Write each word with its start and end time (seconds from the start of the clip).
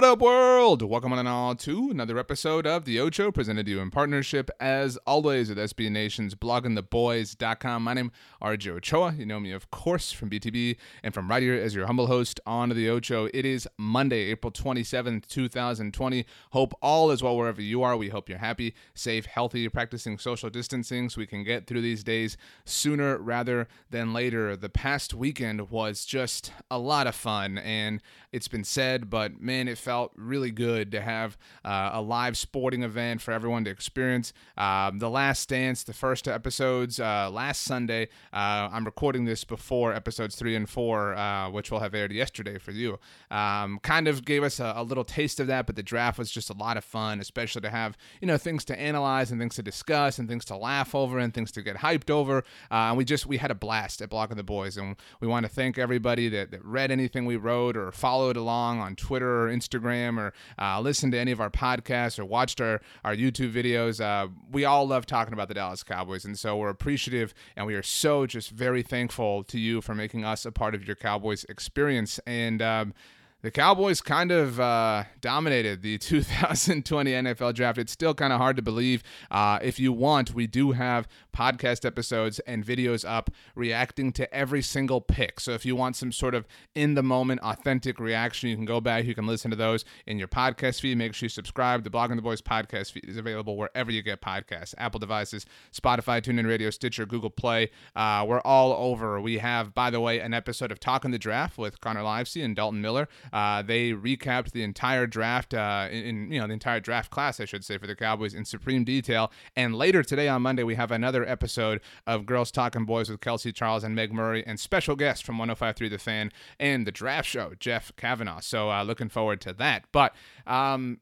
What 0.00 0.12
up, 0.12 0.20
world? 0.20 0.80
Welcome 0.80 1.12
on 1.12 1.18
and 1.18 1.28
all 1.28 1.54
to 1.56 1.90
another 1.90 2.16
episode 2.16 2.66
of 2.66 2.86
The 2.86 2.98
Ocho, 2.98 3.30
presented 3.30 3.66
to 3.66 3.72
you 3.72 3.80
in 3.80 3.90
partnership, 3.90 4.50
as 4.58 4.96
always, 5.06 5.50
with 5.50 5.58
SB 5.58 5.90
Nation's 5.90 6.34
bloggingtheboys.com. 6.34 7.84
My 7.84 7.92
name 7.92 8.10
RJ 8.40 8.68
Ochoa. 8.78 9.12
You 9.12 9.26
know 9.26 9.38
me, 9.38 9.52
of 9.52 9.70
course, 9.70 10.10
from 10.10 10.30
BTB 10.30 10.78
and 11.02 11.12
from 11.12 11.28
right 11.28 11.42
here 11.42 11.52
as 11.52 11.74
your 11.74 11.84
humble 11.84 12.06
host 12.06 12.40
on 12.46 12.70
The 12.70 12.88
Ocho. 12.88 13.28
It 13.34 13.44
is 13.44 13.68
Monday, 13.76 14.30
April 14.30 14.50
27th, 14.50 15.26
2020. 15.26 16.24
Hope 16.52 16.72
all 16.80 17.10
is 17.10 17.22
well 17.22 17.36
wherever 17.36 17.60
you 17.60 17.82
are. 17.82 17.94
We 17.94 18.08
hope 18.08 18.30
you're 18.30 18.38
happy, 18.38 18.74
safe, 18.94 19.26
healthy, 19.26 19.68
practicing 19.68 20.16
social 20.16 20.48
distancing 20.48 21.10
so 21.10 21.20
we 21.20 21.26
can 21.26 21.44
get 21.44 21.66
through 21.66 21.82
these 21.82 22.02
days 22.02 22.38
sooner 22.64 23.18
rather 23.18 23.68
than 23.90 24.14
later. 24.14 24.56
The 24.56 24.70
past 24.70 25.12
weekend 25.12 25.70
was 25.70 26.06
just 26.06 26.52
a 26.70 26.78
lot 26.78 27.06
of 27.06 27.14
fun, 27.14 27.58
and 27.58 28.00
it's 28.32 28.48
been 28.48 28.64
said, 28.64 29.10
but 29.10 29.38
man, 29.42 29.68
it 29.68 29.76
felt 29.76 29.89
really 30.16 30.50
good 30.50 30.92
to 30.92 31.00
have 31.00 31.36
uh, 31.64 31.90
a 31.94 32.00
live 32.00 32.36
sporting 32.36 32.82
event 32.82 33.20
for 33.20 33.32
everyone 33.32 33.64
to 33.64 33.70
experience. 33.70 34.32
Um, 34.56 34.98
the 34.98 35.10
Last 35.10 35.48
Dance, 35.48 35.82
the 35.82 35.92
first 35.92 36.28
episodes 36.28 37.00
uh, 37.00 37.30
last 37.30 37.62
Sunday. 37.62 38.08
Uh, 38.32 38.68
I'm 38.72 38.84
recording 38.84 39.24
this 39.24 39.44
before 39.44 39.92
episodes 39.92 40.36
three 40.36 40.54
and 40.54 40.68
four, 40.68 41.14
uh, 41.14 41.50
which 41.50 41.70
will 41.70 41.80
have 41.80 41.94
aired 41.94 42.12
yesterday 42.12 42.58
for 42.58 42.70
you. 42.70 42.98
Um, 43.30 43.80
kind 43.82 44.06
of 44.06 44.24
gave 44.24 44.42
us 44.42 44.60
a, 44.60 44.74
a, 44.76 44.82
little 44.82 45.04
taste 45.04 45.40
of 45.40 45.46
that, 45.48 45.66
but 45.66 45.76
the 45.76 45.82
draft 45.82 46.18
was 46.18 46.30
just 46.30 46.50
a 46.50 46.54
lot 46.54 46.76
of 46.76 46.84
fun, 46.84 47.20
especially 47.20 47.62
to 47.62 47.70
have 47.70 47.96
you 48.20 48.26
know 48.26 48.38
things 48.38 48.64
to 48.66 48.78
analyze 48.78 49.30
and 49.30 49.40
things 49.40 49.56
to 49.56 49.62
discuss 49.62 50.18
and 50.18 50.28
things 50.28 50.44
to 50.46 50.56
laugh 50.56 50.94
over 50.94 51.18
and 51.18 51.34
things 51.34 51.50
to 51.52 51.62
get 51.62 51.76
hyped 51.76 52.10
over. 52.10 52.38
Uh, 52.70 52.90
and 52.90 52.96
we 52.96 53.04
just 53.04 53.26
we 53.26 53.38
had 53.38 53.50
a 53.50 53.54
blast 53.54 54.02
at 54.02 54.10
Blogging 54.10 54.36
the 54.36 54.42
Boys, 54.42 54.76
and 54.76 54.96
we 55.20 55.26
want 55.26 55.44
to 55.44 55.50
thank 55.50 55.78
everybody 55.78 56.28
that, 56.28 56.50
that 56.50 56.64
read 56.64 56.90
anything 56.90 57.24
we 57.24 57.36
wrote 57.36 57.76
or 57.76 57.92
followed 57.92 58.36
along 58.36 58.80
on 58.80 58.96
Twitter 58.96 59.46
or 59.46 59.48
Instagram 59.48 59.69
or 59.74 60.32
uh, 60.58 60.80
listened 60.80 61.12
to 61.12 61.18
any 61.18 61.32
of 61.32 61.40
our 61.40 61.50
podcasts 61.50 62.18
or 62.18 62.24
watched 62.24 62.60
our, 62.60 62.80
our 63.04 63.14
YouTube 63.14 63.52
videos. 63.52 64.00
Uh, 64.00 64.28
we 64.50 64.64
all 64.64 64.86
love 64.86 65.06
talking 65.06 65.32
about 65.32 65.48
the 65.48 65.54
Dallas 65.54 65.82
Cowboys. 65.82 66.24
And 66.24 66.38
so 66.38 66.56
we're 66.56 66.70
appreciative 66.70 67.34
and 67.56 67.66
we 67.66 67.74
are 67.74 67.82
so 67.82 68.26
just 68.26 68.50
very 68.50 68.82
thankful 68.82 69.44
to 69.44 69.58
you 69.58 69.80
for 69.80 69.94
making 69.94 70.24
us 70.24 70.44
a 70.44 70.52
part 70.52 70.74
of 70.74 70.86
your 70.86 70.96
Cowboys 70.96 71.44
experience. 71.44 72.18
And, 72.26 72.62
um, 72.62 72.94
the 73.42 73.50
Cowboys 73.50 74.02
kind 74.02 74.30
of 74.30 74.60
uh, 74.60 75.04
dominated 75.20 75.82
the 75.82 75.96
2020 75.98 77.10
NFL 77.10 77.54
draft. 77.54 77.78
It's 77.78 77.92
still 77.92 78.14
kind 78.14 78.32
of 78.32 78.38
hard 78.38 78.56
to 78.56 78.62
believe. 78.62 79.02
Uh, 79.30 79.58
if 79.62 79.78
you 79.80 79.92
want, 79.92 80.34
we 80.34 80.46
do 80.46 80.72
have 80.72 81.08
podcast 81.34 81.84
episodes 81.86 82.38
and 82.40 82.64
videos 82.64 83.08
up 83.08 83.30
reacting 83.54 84.12
to 84.12 84.32
every 84.34 84.60
single 84.60 85.00
pick. 85.00 85.40
So 85.40 85.52
if 85.52 85.64
you 85.64 85.74
want 85.74 85.96
some 85.96 86.12
sort 86.12 86.34
of 86.34 86.46
in 86.74 86.94
the 86.94 87.02
moment, 87.02 87.40
authentic 87.40 87.98
reaction, 87.98 88.50
you 88.50 88.56
can 88.56 88.64
go 88.66 88.80
back. 88.80 89.04
You 89.04 89.14
can 89.14 89.26
listen 89.26 89.50
to 89.50 89.56
those 89.56 89.84
in 90.06 90.18
your 90.18 90.28
podcast 90.28 90.80
feed. 90.80 90.98
Make 90.98 91.14
sure 91.14 91.26
you 91.26 91.30
subscribe. 91.30 91.84
The 91.84 91.90
Blogging 91.90 92.16
the 92.16 92.22
Boys 92.22 92.42
podcast 92.42 92.92
feed 92.92 93.06
is 93.08 93.16
available 93.16 93.56
wherever 93.56 93.90
you 93.90 94.02
get 94.02 94.20
podcasts 94.20 94.74
Apple 94.76 95.00
devices, 95.00 95.46
Spotify, 95.72 96.20
TuneIn 96.20 96.46
Radio, 96.46 96.70
Stitcher, 96.70 97.06
Google 97.06 97.30
Play. 97.30 97.70
Uh, 97.96 98.24
we're 98.28 98.40
all 98.40 98.72
over. 98.72 99.20
We 99.20 99.38
have, 99.38 99.74
by 99.74 99.90
the 99.90 100.00
way, 100.00 100.20
an 100.20 100.34
episode 100.34 100.70
of 100.70 100.78
Talking 100.78 101.10
the 101.10 101.18
Draft 101.18 101.56
with 101.56 101.80
Connor 101.80 102.02
Livesey 102.02 102.42
and 102.42 102.54
Dalton 102.54 102.82
Miller. 102.82 103.08
Uh, 103.32 103.62
they 103.62 103.92
recapped 103.92 104.52
the 104.52 104.62
entire 104.62 105.06
draft, 105.06 105.54
uh, 105.54 105.88
in, 105.90 106.04
in, 106.04 106.32
you 106.32 106.40
know 106.40 106.46
the 106.46 106.52
entire 106.52 106.80
draft 106.80 107.10
class, 107.10 107.40
I 107.40 107.44
should 107.44 107.64
say, 107.64 107.78
for 107.78 107.86
the 107.86 107.96
Cowboys 107.96 108.34
in 108.34 108.44
supreme 108.44 108.84
detail. 108.84 109.30
And 109.56 109.74
later 109.74 110.02
today 110.02 110.28
on 110.28 110.42
Monday, 110.42 110.62
we 110.62 110.74
have 110.74 110.90
another 110.90 111.26
episode 111.26 111.80
of 112.06 112.26
Girls 112.26 112.50
Talking 112.50 112.84
Boys 112.84 113.10
with 113.10 113.20
Kelsey 113.20 113.52
Charles 113.52 113.84
and 113.84 113.94
Meg 113.94 114.12
Murray, 114.12 114.44
and 114.46 114.58
special 114.58 114.96
guest 114.96 115.24
from 115.24 115.36
105.3 115.38 115.90
The 115.90 115.98
Fan 115.98 116.32
and 116.58 116.86
the 116.86 116.92
Draft 116.92 117.28
Show, 117.28 117.52
Jeff 117.58 117.94
Kavanaugh. 117.96 118.40
So 118.40 118.70
uh, 118.70 118.82
looking 118.82 119.08
forward 119.08 119.40
to 119.42 119.52
that. 119.54 119.84
But 119.92 120.14
um, 120.46 121.00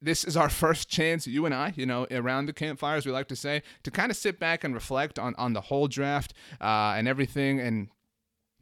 this 0.00 0.24
is 0.24 0.36
our 0.36 0.48
first 0.64 0.88
chance, 0.88 1.26
you 1.26 1.44
and 1.46 1.54
I, 1.54 1.72
you 1.76 1.86
know, 1.86 2.06
around 2.10 2.46
the 2.46 2.52
campfires, 2.52 3.06
we 3.06 3.12
like 3.12 3.28
to 3.28 3.36
say, 3.36 3.62
to 3.82 3.90
kind 3.90 4.10
of 4.10 4.16
sit 4.16 4.38
back 4.38 4.64
and 4.64 4.74
reflect 4.74 5.18
on, 5.18 5.34
on 5.36 5.52
the 5.52 5.62
whole 5.62 5.88
draft 5.88 6.34
uh, 6.60 6.94
and 6.96 7.08
everything 7.08 7.60
and 7.60 7.88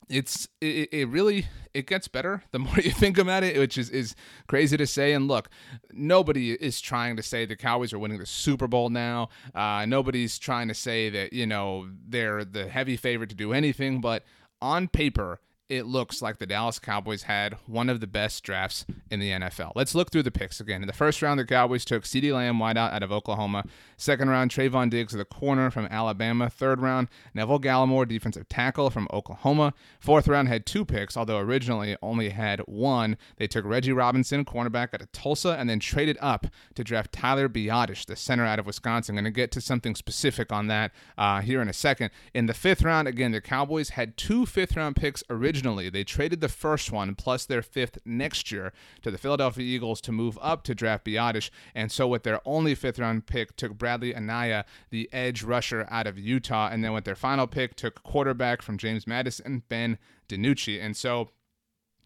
it's 0.09 0.49
it, 0.61 0.89
it 0.93 1.09
really 1.09 1.47
it 1.73 1.87
gets 1.87 2.09
better 2.09 2.43
the 2.51 2.59
more 2.61 2.77
you 2.77 2.91
think 2.91 3.19
about 3.19 3.43
it 3.43 3.59
which 3.59 3.79
is 3.79 3.91
is 3.91 4.15
crazy 4.47 4.77
to 4.77 4.87
say. 4.87 5.13
And 5.13 5.29
look 5.29 5.49
nobody 5.93 6.53
is 6.53 6.81
trying 6.81 7.17
to 7.17 7.23
say 7.23 7.47
the 7.47 7.57
cowboys 7.57 7.93
are 7.93 7.99
winning 7.99 8.19
the 8.19 8.27
super 8.27 8.67
bowl 8.67 8.91
now. 8.91 9.29
Uh, 9.55 9.85
nobody's 9.87 10.39
trying 10.39 10.69
to 10.69 10.75
say 10.75 11.11
that 11.11 11.33
you 11.33 11.47
know 11.47 11.89
they're 12.07 12.45
the 12.45 12.69
heavy 12.69 12.97
favorite 12.97 13.31
to 13.31 13.37
do 13.37 13.53
anything. 13.53 14.01
But 14.01 14.25
on 14.61 14.89
paper 14.89 15.41
it 15.71 15.87
looks 15.87 16.21
like 16.21 16.39
the 16.39 16.47
Dallas 16.47 16.79
Cowboys 16.79 17.23
had 17.23 17.55
one 17.67 17.89
of 17.89 18.01
the 18.01 18.07
best 18.07 18.45
drafts 18.45 18.85
in 19.11 19.19
the 19.19 19.31
NFL. 19.31 19.73
Let's 19.75 19.95
look 19.95 20.11
through 20.11 20.25
the 20.25 20.31
picks 20.31 20.61
again. 20.61 20.83
In 20.83 20.87
the 20.87 20.93
first 20.93 21.23
round, 21.23 21.41
the 21.41 21.47
Cowboys 21.47 21.87
took 21.87 22.03
CeeDee 22.03 22.35
Lamb, 22.35 22.59
wideout 22.59 22.93
out 22.93 23.03
of 23.03 23.11
Oklahoma. 23.11 23.65
Second 23.97 24.29
round, 24.29 24.51
Trevon 24.51 24.91
Diggs, 24.91 25.15
the 25.15 25.25
corner 25.25 25.71
from 25.71 25.87
Alabama. 25.87 26.51
Third 26.51 26.81
round, 26.81 27.09
Neville 27.33 27.61
Gallimore, 27.61 28.07
defensive 28.07 28.47
tackle 28.49 28.91
from 28.91 29.09
Oklahoma. 29.11 29.73
Fourth 30.01 30.29
round 30.29 30.49
had 30.49 30.67
two 30.67 30.85
picks, 30.85 31.17
although 31.17 31.39
originally 31.39 31.97
only 32.03 32.29
had 32.29 32.61
one. 32.67 33.17
They 33.39 33.47
took 33.47 33.65
Reggie 33.65 33.93
Robinson, 33.93 34.45
cornerback 34.45 34.93
out 34.93 35.01
of 35.01 35.13
Tulsa, 35.13 35.57
and 35.59 35.71
then 35.71 35.81
traded 35.81 36.19
up 36.21 36.47
to 36.75 36.85
draft 36.85 37.11
Tyler 37.13 37.49
Biadasz, 37.49 38.05
the 38.05 38.17
center 38.17 38.45
out 38.45 38.59
of 38.59 38.67
Wisconsin. 38.67 39.17
I'm 39.17 39.25
going 39.25 39.33
to 39.33 39.37
get 39.37 39.51
to 39.53 39.63
something 39.63 39.95
specific 39.95 40.53
on 40.53 40.67
that 40.67 40.93
uh, 41.17 41.41
here 41.41 41.63
in 41.63 41.69
a 41.71 41.73
second. 41.73 42.11
In 42.35 42.47
the 42.47 42.55
fifth 42.55 42.83
round, 42.83 43.09
again, 43.09 43.33
the 43.33 43.41
Cowboys 43.41 43.91
had 43.91 44.19
two 44.19 44.45
fifth 44.45 44.77
round 44.77 44.97
picks 44.97 45.25
originally 45.31 45.54
originally. 45.55 45.89
They 45.89 46.05
traded 46.05 46.41
the 46.41 46.49
first 46.49 46.91
one 46.91 47.15
plus 47.15 47.47
their 47.47 47.63
fifth 47.63 47.99
next 48.05 48.51
year 48.51 48.73
to 49.03 49.11
the 49.11 49.19
Philadelphia 49.19 49.65
Eagles 49.65 50.01
to 50.03 50.13
move 50.13 50.39
up 50.43 50.65
to 50.65 50.75
draft 50.75 51.05
Biadasz. 51.05 51.51
And 51.75 51.93
so 51.93 52.09
with 52.09 52.25
their 52.25 52.41
only 52.45 52.75
fifth 52.75 52.99
round 52.99 53.27
pick, 53.27 53.57
took 53.57 53.79
Bradley 53.79 54.13
Anae, 54.13 54.65
the 54.91 55.09
edge 55.13 55.43
rusher 55.45 55.87
out 55.91 56.07
of 56.07 56.19
Utah. 56.19 56.69
And 56.71 56.83
then 56.83 56.93
with 56.93 57.05
their 57.05 57.15
final 57.15 57.47
pick, 57.47 57.77
took 57.77 58.03
quarterback 58.03 58.63
from 58.63 58.79
James 58.79 59.07
Madison, 59.07 59.63
Ben 59.69 59.99
DiNucci. 60.29 60.83
And 60.83 60.97
so 60.97 61.31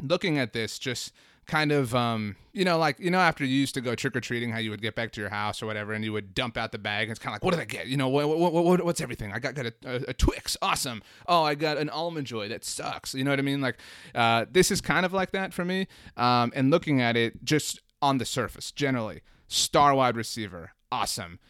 looking 0.03 0.38
at 0.38 0.53
this, 0.53 0.78
just 0.78 1.12
kind 1.48 1.72
of 1.72 1.94
um, 1.94 2.36
you 2.53 2.64
know 2.64 2.78
like 2.78 3.00
you 3.00 3.10
know 3.10 3.19
after 3.19 3.44
you 3.44 3.56
used 3.56 3.75
to 3.75 3.81
go 3.81 3.94
trick-or-treating 3.94 4.53
how 4.53 4.59
you 4.59 4.70
would 4.70 4.82
get 4.82 4.94
back 4.94 5.10
to 5.12 5.20
your 5.20 5.31
house 5.31 5.62
or 5.62 5.66
whatever 5.66 5.94
and 5.94 6.04
you 6.04 6.12
would 6.12 6.34
dump 6.34 6.56
out 6.56 6.70
the 6.70 6.78
bag 6.78 7.04
and 7.04 7.10
it's 7.10 7.19
kind 7.19 7.32
of 7.32 7.36
like 7.36 7.44
what 7.44 7.53
did 7.53 7.60
i 7.60 7.64
get? 7.64 7.88
You 7.88 7.97
know 7.97 8.09
what, 8.09 8.28
what, 8.28 8.53
what 8.53 8.84
what's 8.84 9.00
everything? 9.00 9.32
I 9.32 9.38
got, 9.38 9.54
got 9.54 9.66
a, 9.66 9.72
a, 9.84 9.94
a, 10.08 10.14
twix. 10.14 10.56
Awesome. 10.62 11.03
Oh 11.26 11.43
i 11.43 11.55
got 11.55 11.78
an 11.78 11.88
almond 11.88 12.26
joy 12.26 12.49
that 12.49 12.64
sucks. 12.64 13.14
You 13.14 13.25
know 13.25 13.31
what 13.31 13.38
i 13.38 13.43
mean? 13.43 13.61
Like 13.61 13.78
uh, 14.14 14.44
this 14.50 14.70
is 14.70 14.81
kind 14.81 15.05
of 15.05 15.12
like 15.12 15.32
that 15.32 15.52
for 15.52 15.64
me 15.64 15.88
um, 16.17 16.52
and 16.55 16.70
looking 16.70 17.00
at 17.00 17.17
it 17.17 17.44
just 17.44 17.81
on 18.00 18.19
the 18.19 18.25
surface 18.25 18.70
generally 18.70 19.23
star 19.49 19.94
wide 19.94 20.17
receiver. 20.17 20.73
Awesome. 20.93 21.40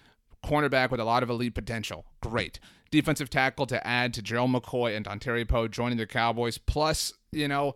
Cornerback 0.45 0.91
with 0.91 1.01
a 1.01 1.05
lot 1.05 1.23
of 1.23 1.31
elite 1.31 1.55
potential. 1.55 2.07
Great. 2.23 2.61
Defensive 2.91 3.29
tackle 3.29 3.67
to 3.67 3.85
add 3.87 4.15
to 4.15 4.23
Gerald 4.23 4.53
McCoy 4.53 4.97
and 4.97 5.05
Dontari 5.05 5.47
Poe 5.47 5.69
joining 5.69 5.99
the 5.99 6.07
Cowboys. 6.07 6.57
Plus, 6.57 7.13
you 7.33 7.47
know, 7.47 7.75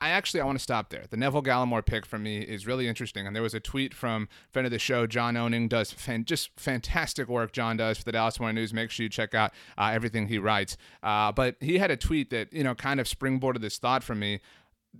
I, 0.00 0.10
actually 0.10 0.40
I 0.40 0.44
want 0.44 0.58
to 0.58 0.62
stop 0.62 0.90
there. 0.90 1.04
The 1.08 1.16
Neville 1.16 1.42
Gallimore 1.42 1.84
pick 1.84 2.04
for 2.04 2.18
me 2.18 2.38
is 2.38 2.66
really 2.66 2.88
interesting, 2.88 3.26
and 3.26 3.36
there 3.36 3.42
was 3.42 3.54
a 3.54 3.60
tweet 3.60 3.94
from 3.94 4.28
friend 4.50 4.66
of 4.66 4.72
the 4.72 4.78
show 4.78 5.06
John 5.06 5.36
Owning 5.36 5.68
does 5.68 5.92
fan, 5.92 6.24
just 6.24 6.50
fantastic 6.58 7.28
work. 7.28 7.52
John 7.52 7.76
does 7.76 7.98
for 7.98 8.04
the 8.04 8.12
Dallas 8.12 8.40
Morning 8.40 8.56
News. 8.56 8.74
Make 8.74 8.90
sure 8.90 9.04
you 9.04 9.10
check 9.10 9.34
out 9.34 9.52
uh, 9.78 9.90
everything 9.92 10.26
he 10.26 10.38
writes. 10.38 10.76
Uh, 11.02 11.30
but 11.30 11.56
he 11.60 11.78
had 11.78 11.90
a 11.90 11.96
tweet 11.96 12.30
that 12.30 12.52
you 12.52 12.64
know 12.64 12.74
kind 12.74 12.98
of 12.98 13.06
springboarded 13.06 13.60
this 13.60 13.78
thought 13.78 14.02
for 14.02 14.14
me 14.14 14.40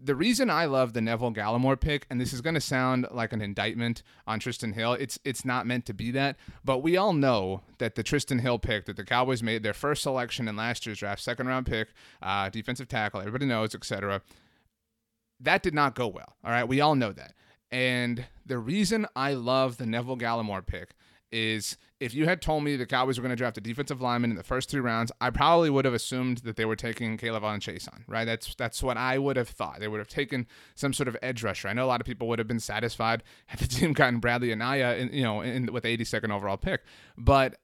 the 0.02 0.14
reason 0.14 0.50
I 0.50 0.66
love 0.66 0.92
the 0.92 1.00
Neville 1.00 1.32
Gallimore 1.32 1.78
pick, 1.78 2.06
and 2.10 2.20
this 2.20 2.32
is 2.32 2.40
going 2.40 2.54
to 2.54 2.60
sound 2.60 3.06
like 3.10 3.32
an 3.32 3.40
indictment 3.40 4.02
on 4.26 4.40
Trysten 4.40 4.74
Hill, 4.74 4.92
it's 4.94 5.18
it's 5.24 5.44
not 5.44 5.66
meant 5.66 5.86
to 5.86 5.94
be 5.94 6.10
that, 6.12 6.36
but 6.64 6.78
we 6.78 6.96
all 6.96 7.12
know 7.12 7.62
that 7.78 7.94
the 7.94 8.04
Trysten 8.04 8.40
Hill 8.40 8.58
pick 8.58 8.86
that 8.86 8.96
the 8.96 9.04
Cowboys 9.04 9.42
made 9.42 9.62
their 9.62 9.74
first 9.74 10.02
selection 10.02 10.48
in 10.48 10.56
last 10.56 10.86
year's 10.86 10.98
draft, 10.98 11.22
second 11.22 11.46
round 11.46 11.66
pick, 11.66 11.88
uh, 12.22 12.48
defensive 12.48 12.88
tackle, 12.88 13.20
everybody 13.20 13.46
knows, 13.46 13.74
etc. 13.74 14.22
That 15.40 15.62
did 15.62 15.74
not 15.74 15.94
go 15.94 16.08
well. 16.08 16.36
All 16.44 16.50
right, 16.50 16.66
we 16.66 16.80
all 16.80 16.94
know 16.94 17.12
that. 17.12 17.34
And 17.70 18.26
the 18.44 18.58
reason 18.58 19.06
I 19.16 19.34
love 19.34 19.76
the 19.76 19.86
Neville 19.86 20.16
Gallimore 20.16 20.64
pick 20.64 20.94
is 21.32 21.76
if 21.98 22.14
you 22.14 22.26
had 22.26 22.40
told 22.40 22.62
me 22.62 22.76
the 22.76 22.86
Cowboys 22.86 23.18
were 23.18 23.22
going 23.22 23.30
to 23.30 23.36
draft 23.36 23.58
a 23.58 23.60
defensive 23.60 24.00
lineman 24.00 24.30
in 24.30 24.36
the 24.36 24.42
first 24.42 24.70
three 24.70 24.80
rounds, 24.80 25.10
I 25.20 25.30
probably 25.30 25.70
would 25.70 25.84
have 25.84 25.94
assumed 25.94 26.38
that 26.38 26.56
they 26.56 26.64
were 26.64 26.76
taking 26.76 27.18
K'Lavon 27.18 27.58
Chaisson, 27.58 28.02
right? 28.06 28.24
That's 28.24 28.54
that's 28.54 28.82
what 28.82 28.96
I 28.96 29.18
would 29.18 29.36
have 29.36 29.48
thought. 29.48 29.80
They 29.80 29.88
would 29.88 29.98
have 29.98 30.08
taken 30.08 30.46
some 30.74 30.92
sort 30.92 31.08
of 31.08 31.16
edge 31.22 31.42
rusher. 31.42 31.68
I 31.68 31.72
know 31.72 31.84
a 31.84 31.88
lot 31.88 32.00
of 32.00 32.06
people 32.06 32.28
would 32.28 32.38
have 32.38 32.48
been 32.48 32.60
satisfied 32.60 33.22
had 33.46 33.60
the 33.60 33.66
team 33.66 33.92
gotten 33.92 34.20
Bradley 34.20 34.48
Anae, 34.48 34.98
in, 34.98 35.12
you 35.12 35.22
know, 35.22 35.40
in, 35.40 35.72
with 35.72 35.82
the 35.82 35.96
82nd 35.96 36.32
overall 36.32 36.56
pick. 36.56 36.82
But 37.16 37.56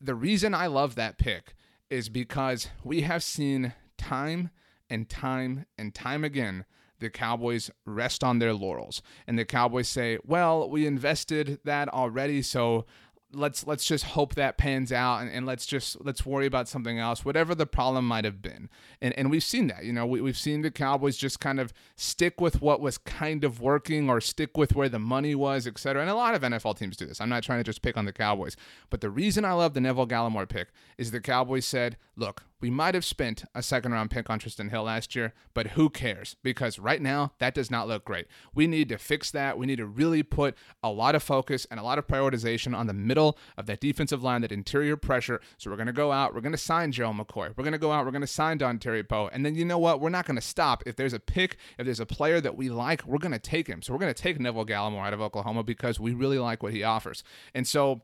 the 0.00 0.14
reason 0.14 0.54
I 0.54 0.66
love 0.66 0.96
that 0.96 1.18
pick 1.18 1.54
is 1.88 2.08
because 2.08 2.68
we 2.84 3.02
have 3.02 3.22
seen 3.22 3.72
time 3.96 4.50
and 4.90 5.08
time 5.08 5.66
and 5.78 5.94
time 5.94 6.24
again 6.24 6.64
the 7.02 7.10
Cowboys 7.10 7.70
rest 7.84 8.24
on 8.24 8.38
their 8.38 8.54
laurels. 8.54 9.02
And 9.26 9.38
the 9.38 9.44
Cowboys 9.44 9.88
say, 9.88 10.18
"Well, 10.24 10.70
we 10.70 10.86
invested 10.86 11.60
that 11.64 11.88
already, 11.90 12.40
so 12.42 12.86
let's 13.34 13.66
let's 13.66 13.84
just 13.84 14.04
hope 14.04 14.34
that 14.34 14.58
pans 14.58 14.92
out 14.92 15.20
and, 15.20 15.30
and 15.30 15.46
let's 15.46 15.64
just 15.64 16.02
let's 16.04 16.26
worry 16.26 16.46
about 16.46 16.68
something 16.68 16.98
else 16.98 17.24
whatever 17.24 17.54
the 17.54 17.66
problem 17.66 18.06
might 18.06 18.24
have 18.24 18.42
been. 18.42 18.68
And 19.00 19.16
and 19.18 19.30
we've 19.30 19.42
seen 19.42 19.68
that 19.68 19.84
you 19.84 19.92
know 19.92 20.06
we, 20.06 20.20
we've 20.20 20.36
seen 20.36 20.62
the 20.62 20.70
cowboys 20.70 21.16
just 21.16 21.40
kind 21.40 21.58
of 21.58 21.72
stick 21.96 22.40
with 22.40 22.60
what 22.60 22.80
was 22.80 22.98
kind 22.98 23.44
of 23.44 23.60
working 23.60 24.08
or 24.08 24.20
stick 24.20 24.56
with 24.56 24.74
where 24.74 24.88
the 24.88 24.98
money 24.98 25.34
was 25.34 25.66
etc 25.66 26.02
and 26.02 26.10
a 26.10 26.14
lot 26.14 26.34
of 26.34 26.42
nfl 26.42 26.76
teams 26.76 26.96
do 26.96 27.06
this. 27.06 27.20
I'm 27.20 27.28
not 27.28 27.42
trying 27.42 27.60
to 27.60 27.64
just 27.64 27.82
pick 27.82 27.96
on 27.96 28.04
the 28.04 28.12
cowboys. 28.12 28.56
But 28.90 29.00
the 29.00 29.10
reason 29.10 29.44
i 29.44 29.52
love 29.52 29.74
the 29.74 29.80
neville 29.80 30.06
gallimore 30.06 30.48
pick 30.48 30.68
is 30.98 31.10
the 31.10 31.20
cowboys 31.20 31.66
said 31.66 31.96
look 32.16 32.44
we 32.62 32.70
might 32.70 32.94
have 32.94 33.04
spent 33.04 33.44
a 33.54 33.62
second 33.62 33.92
round 33.92 34.10
pick 34.10 34.30
on 34.30 34.38
Trysten 34.38 34.70
Hill 34.70 34.84
last 34.84 35.16
year, 35.16 35.34
but 35.52 35.68
who 35.68 35.90
cares? 35.90 36.36
Because 36.42 36.78
right 36.78 37.02
now, 37.02 37.32
that 37.38 37.54
does 37.54 37.70
not 37.70 37.88
look 37.88 38.04
great. 38.04 38.28
We 38.54 38.68
need 38.68 38.88
to 38.90 38.98
fix 38.98 39.32
that. 39.32 39.58
We 39.58 39.66
need 39.66 39.76
to 39.76 39.86
really 39.86 40.22
put 40.22 40.56
a 40.82 40.88
lot 40.88 41.16
of 41.16 41.22
focus 41.24 41.66
and 41.70 41.80
a 41.80 41.82
lot 41.82 41.98
of 41.98 42.06
prioritization 42.06 42.76
on 42.76 42.86
the 42.86 42.94
middle 42.94 43.36
of 43.58 43.66
that 43.66 43.80
defensive 43.80 44.22
line, 44.22 44.42
that 44.42 44.52
interior 44.52 44.96
pressure. 44.96 45.40
So 45.58 45.70
we're 45.70 45.76
going 45.76 45.88
to 45.88 45.92
go 45.92 46.12
out, 46.12 46.34
we're 46.34 46.40
going 46.40 46.52
to 46.52 46.58
sign 46.58 46.92
Joe 46.92 47.12
McCoy, 47.12 47.52
we're 47.56 47.64
going 47.64 47.72
to 47.72 47.78
go 47.78 47.90
out, 47.90 48.04
we're 48.04 48.12
going 48.12 48.20
to 48.20 48.28
sign 48.28 48.58
Dontari 48.58 49.06
Poe. 49.06 49.28
And 49.32 49.44
then 49.44 49.56
you 49.56 49.64
know 49.64 49.78
what? 49.78 50.00
We're 50.00 50.10
not 50.10 50.26
going 50.26 50.36
to 50.36 50.42
stop. 50.42 50.84
If 50.86 50.94
there's 50.94 51.12
a 51.12 51.20
pick, 51.20 51.56
if 51.78 51.84
there's 51.84 52.00
a 52.00 52.06
player 52.06 52.40
that 52.40 52.56
we 52.56 52.68
like, 52.68 53.04
we're 53.04 53.18
going 53.18 53.32
to 53.32 53.40
take 53.40 53.66
him. 53.66 53.82
So 53.82 53.92
we're 53.92 53.98
going 53.98 54.14
to 54.14 54.22
take 54.22 54.38
Neville 54.38 54.66
Gallimore 54.66 55.04
out 55.04 55.12
of 55.12 55.20
Oklahoma 55.20 55.64
because 55.64 55.98
we 55.98 56.14
really 56.14 56.38
like 56.38 56.62
what 56.62 56.72
he 56.72 56.84
offers. 56.84 57.24
And 57.54 57.66
so 57.66 58.02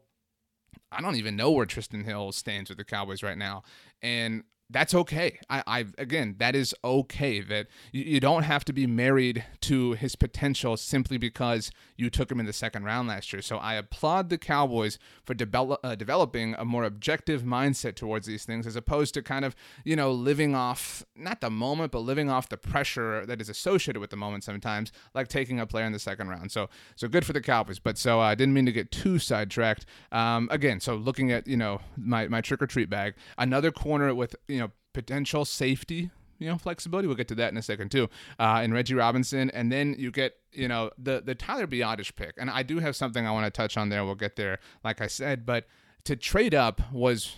I 0.92 1.00
don't 1.00 1.16
even 1.16 1.36
know 1.36 1.50
where 1.50 1.66
Trysten 1.66 2.04
Hill 2.04 2.32
stands 2.32 2.70
with 2.70 2.78
the 2.78 2.84
Cowboys 2.84 3.22
right 3.22 3.38
now. 3.38 3.62
And 4.02 4.44
that's 4.70 4.92
okay. 4.92 5.38
I, 5.48 5.62
I 5.66 5.84
again, 5.96 6.36
that 6.38 6.54
is 6.54 6.74
okay. 6.84 7.40
That 7.40 7.68
you, 7.90 8.04
you, 8.04 8.20
don't 8.20 8.42
have 8.42 8.66
to 8.66 8.72
be 8.72 8.86
married 8.86 9.44
to 9.62 9.92
his 9.92 10.14
potential 10.14 10.76
simply 10.76 11.16
because 11.16 11.70
you 11.96 12.10
took 12.10 12.30
him 12.30 12.38
in 12.38 12.44
the 12.44 12.52
second 12.52 12.84
round 12.84 13.08
last 13.08 13.32
year. 13.32 13.40
So 13.40 13.56
I 13.56 13.74
applaud 13.74 14.28
the 14.28 14.36
Cowboys 14.36 14.98
for 15.24 15.32
develop, 15.32 15.80
uh, 15.82 15.94
developing 15.94 16.54
a 16.58 16.66
more 16.66 16.84
objective 16.84 17.42
mindset 17.42 17.94
towards 17.94 18.26
these 18.26 18.44
things, 18.44 18.66
as 18.66 18.76
opposed 18.76 19.14
to 19.14 19.22
kind 19.22 19.44
of 19.44 19.56
you 19.84 19.96
know 19.96 20.12
living 20.12 20.54
off 20.54 21.02
not 21.16 21.40
the 21.40 21.50
moment, 21.50 21.92
but 21.92 22.00
living 22.00 22.28
off 22.28 22.50
the 22.50 22.58
pressure 22.58 23.24
that 23.24 23.40
is 23.40 23.48
associated 23.48 24.00
with 24.00 24.10
the 24.10 24.16
moment 24.16 24.44
sometimes, 24.44 24.92
like 25.14 25.28
taking 25.28 25.58
a 25.58 25.66
player 25.66 25.86
in 25.86 25.92
the 25.92 25.98
second 25.98 26.28
round. 26.28 26.52
So 26.52 26.68
so 26.94 27.08
good 27.08 27.24
for 27.24 27.32
the 27.32 27.40
Cowboys. 27.40 27.78
But 27.78 27.96
so 27.96 28.20
I 28.20 28.32
uh, 28.32 28.34
didn't 28.34 28.52
mean 28.52 28.66
to 28.66 28.72
get 28.72 28.92
too 28.92 29.18
sidetracked. 29.18 29.86
Um, 30.12 30.46
again, 30.50 30.80
so 30.80 30.94
looking 30.94 31.32
at 31.32 31.46
you 31.46 31.56
know 31.56 31.80
my 31.96 32.28
my 32.28 32.42
trick 32.42 32.60
or 32.60 32.66
treat 32.66 32.90
bag, 32.90 33.14
another 33.38 33.72
corner 33.72 34.14
with 34.14 34.36
you 34.46 34.57
you 34.58 34.64
know, 34.64 34.72
potential 34.92 35.44
safety, 35.44 36.10
you 36.40 36.48
know, 36.48 36.58
flexibility. 36.58 37.06
We'll 37.06 37.16
get 37.16 37.28
to 37.28 37.36
that 37.36 37.52
in 37.52 37.56
a 37.56 37.62
second 37.62 37.92
too. 37.92 38.08
Uh, 38.40 38.60
and 38.62 38.74
Reggie 38.74 38.94
Robinson, 38.94 39.50
and 39.50 39.70
then 39.70 39.94
you 39.96 40.10
get, 40.10 40.34
you 40.52 40.66
know, 40.66 40.90
the 40.98 41.22
the 41.24 41.36
Tyler 41.36 41.68
Biadasz 41.68 42.14
pick. 42.14 42.34
And 42.36 42.50
I 42.50 42.64
do 42.64 42.80
have 42.80 42.96
something 42.96 43.24
I 43.24 43.30
want 43.30 43.46
to 43.46 43.50
touch 43.50 43.76
on 43.76 43.88
there. 43.88 44.04
We'll 44.04 44.16
get 44.16 44.34
there, 44.34 44.58
like 44.82 45.00
I 45.00 45.06
said. 45.06 45.46
But 45.46 45.66
to 46.04 46.16
trade 46.16 46.54
up 46.54 46.80
was, 46.92 47.36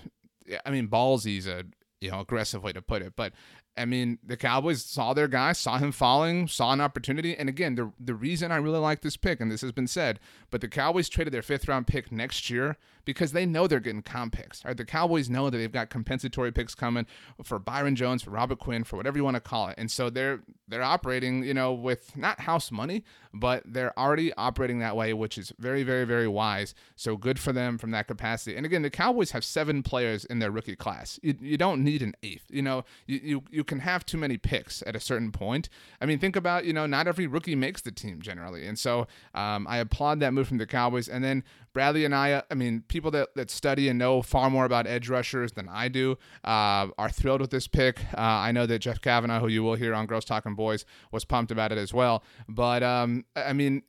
I 0.64 0.70
mean, 0.70 0.88
ballsy's 0.88 1.46
a 1.46 1.64
you 2.00 2.10
know 2.10 2.20
aggressive 2.20 2.62
way 2.62 2.72
to 2.72 2.80
put 2.80 3.02
it, 3.02 3.12
but 3.16 3.34
I 3.80 3.86
mean, 3.86 4.18
the 4.24 4.36
Cowboys 4.36 4.84
saw 4.84 5.14
their 5.14 5.28
guy, 5.28 5.52
saw 5.52 5.78
him 5.78 5.90
falling, 5.90 6.48
saw 6.48 6.72
an 6.72 6.80
opportunity. 6.80 7.36
And 7.36 7.48
again, 7.48 7.74
the 7.74 7.92
the 7.98 8.14
reason 8.14 8.52
I 8.52 8.56
really 8.56 8.78
like 8.78 9.00
this 9.00 9.16
pick, 9.16 9.40
and 9.40 9.50
this 9.50 9.62
has 9.62 9.72
been 9.72 9.86
said, 9.86 10.20
but 10.50 10.60
the 10.60 10.68
Cowboys 10.68 11.08
traded 11.08 11.32
their 11.32 11.42
fifth 11.42 11.66
round 11.66 11.86
pick 11.86 12.12
next 12.12 12.50
year 12.50 12.76
because 13.04 13.32
they 13.32 13.46
know 13.46 13.66
they're 13.66 13.80
getting 13.80 14.02
comp 14.02 14.34
picks. 14.34 14.64
Right? 14.64 14.76
The 14.76 14.84
Cowboys 14.84 15.30
know 15.30 15.48
that 15.48 15.56
they've 15.56 15.72
got 15.72 15.90
compensatory 15.90 16.52
picks 16.52 16.74
coming 16.74 17.06
for 17.42 17.58
Byron 17.58 17.96
Jones, 17.96 18.22
for 18.22 18.30
Robert 18.30 18.58
Quinn, 18.58 18.84
for 18.84 18.96
whatever 18.96 19.16
you 19.16 19.24
want 19.24 19.36
to 19.36 19.40
call 19.40 19.68
it. 19.68 19.76
And 19.78 19.90
so 19.90 20.10
they're 20.10 20.40
they're 20.68 20.82
operating, 20.82 21.42
you 21.42 21.54
know, 21.54 21.72
with 21.72 22.16
not 22.16 22.40
house 22.40 22.70
money, 22.70 23.04
but 23.32 23.62
they're 23.66 23.98
already 23.98 24.32
operating 24.34 24.78
that 24.80 24.96
way, 24.96 25.12
which 25.12 25.38
is 25.38 25.52
very, 25.58 25.82
very, 25.82 26.04
very 26.04 26.28
wise. 26.28 26.74
So 26.96 27.16
good 27.16 27.38
for 27.38 27.52
them 27.52 27.78
from 27.78 27.90
that 27.92 28.06
capacity. 28.06 28.56
And 28.56 28.64
again, 28.66 28.82
the 28.82 28.90
Cowboys 28.90 29.32
have 29.32 29.44
seven 29.44 29.82
players 29.82 30.24
in 30.24 30.38
their 30.38 30.50
rookie 30.50 30.76
class. 30.76 31.18
You, 31.22 31.34
you 31.40 31.56
don't 31.56 31.82
need 31.82 32.02
an 32.02 32.14
eighth. 32.22 32.44
You 32.50 32.62
know, 32.62 32.84
you, 33.06 33.20
you 33.22 33.42
you 33.50 33.64
can 33.70 33.78
have 33.78 34.04
too 34.04 34.18
many 34.18 34.36
picks 34.36 34.82
at 34.84 34.94
a 34.94 35.00
certain 35.00 35.32
point. 35.32 35.70
I 36.00 36.04
mean, 36.04 36.18
think 36.18 36.36
about, 36.36 36.66
you 36.66 36.72
know, 36.72 36.86
not 36.86 37.06
every 37.06 37.26
rookie 37.26 37.54
makes 37.54 37.80
the 37.80 37.92
team 37.92 38.20
generally. 38.20 38.66
And 38.66 38.78
so 38.78 39.06
um, 39.32 39.66
I 39.66 39.78
applaud 39.78 40.20
that 40.20 40.34
move 40.34 40.48
from 40.48 40.58
the 40.58 40.66
Cowboys. 40.66 41.08
And 41.08 41.24
then 41.24 41.44
Bradley 41.72 42.02
Anae 42.02 42.42
I 42.50 42.54
mean, 42.54 42.82
people 42.88 43.12
that, 43.12 43.28
that 43.36 43.48
study 43.48 43.88
and 43.88 43.98
know 43.98 44.22
far 44.22 44.50
more 44.50 44.64
about 44.64 44.88
edge 44.88 45.08
rushers 45.08 45.52
than 45.52 45.68
I 45.68 45.88
do 45.88 46.18
uh, 46.44 46.88
are 46.98 47.10
thrilled 47.10 47.40
with 47.40 47.50
this 47.50 47.68
pick. 47.68 48.00
Uh, 48.12 48.20
I 48.20 48.50
know 48.50 48.66
that 48.66 48.80
Jeff 48.80 49.00
Kavanaugh, 49.00 49.38
who 49.38 49.48
you 49.48 49.62
will 49.62 49.76
hear 49.76 49.94
on 49.94 50.06
Girls 50.06 50.24
Talking 50.24 50.56
Boys, 50.56 50.84
was 51.12 51.24
pumped 51.24 51.52
about 51.52 51.70
it 51.70 51.78
as 51.78 51.94
well. 51.94 52.24
But, 52.48 52.82
um, 52.82 53.24
I 53.36 53.52
mean, 53.52 53.84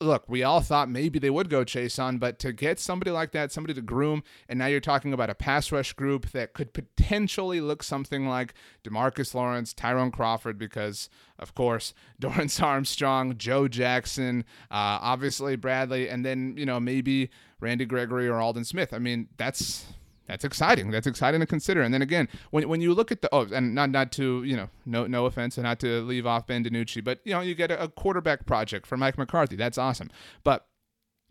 look, 0.00 0.28
we 0.28 0.42
all 0.42 0.60
thought 0.60 0.88
maybe 0.88 1.18
they 1.18 1.30
would 1.30 1.50
go 1.50 1.64
Chaisson, 1.64 2.20
but 2.20 2.38
to 2.40 2.52
get 2.52 2.78
somebody 2.78 3.10
like 3.10 3.32
that, 3.32 3.50
somebody 3.50 3.74
to 3.74 3.82
groom, 3.82 4.22
and 4.48 4.58
now 4.58 4.66
you're 4.66 4.80
talking 4.80 5.12
about 5.12 5.30
a 5.30 5.34
pass 5.34 5.72
rush 5.72 5.92
group 5.94 6.30
that 6.30 6.52
could 6.52 6.72
potentially 6.72 7.60
look 7.60 7.82
something 7.82 8.28
like 8.28 8.54
Demarcus 8.84 9.34
Lawrence, 9.34 9.72
Tyrone 9.72 10.10
Crawford, 10.10 10.58
because 10.58 11.08
of 11.38 11.54
course 11.54 11.92
Dorance 12.20 12.62
Armstrong, 12.62 13.36
Joe 13.36 13.66
Jackson, 13.68 14.44
uh, 14.70 14.98
obviously 15.00 15.56
Bradley, 15.56 16.08
and 16.08 16.24
then 16.24 16.54
you 16.56 16.66
know 16.66 16.78
maybe 16.78 17.30
Randy 17.60 17.84
Gregory 17.84 18.28
or 18.28 18.40
Aldon 18.40 18.64
Smith. 18.64 18.92
I 18.92 18.98
mean, 18.98 19.28
that's 19.36 19.86
that's 20.26 20.44
exciting. 20.44 20.90
That's 20.90 21.06
exciting 21.06 21.40
to 21.40 21.46
consider. 21.46 21.82
And 21.82 21.92
then 21.92 22.02
again, 22.02 22.28
when, 22.50 22.68
when 22.68 22.80
you 22.80 22.94
look 22.94 23.12
at 23.12 23.20
the 23.22 23.28
oh, 23.32 23.46
and 23.52 23.74
not 23.74 23.90
not 23.90 24.10
to 24.12 24.42
you 24.44 24.56
know 24.56 24.68
no 24.86 25.06
no 25.06 25.26
offense 25.26 25.56
and 25.58 25.64
not 25.64 25.80
to 25.80 26.02
leave 26.02 26.26
off 26.26 26.46
Ben 26.46 26.64
DiNucci, 26.64 27.04
but 27.04 27.20
you 27.24 27.32
know 27.32 27.40
you 27.40 27.54
get 27.54 27.70
a, 27.70 27.84
a 27.84 27.88
quarterback 27.88 28.46
project 28.46 28.86
for 28.86 28.96
Mike 28.96 29.18
McCarthy. 29.18 29.56
That's 29.56 29.78
awesome. 29.78 30.10
But 30.42 30.66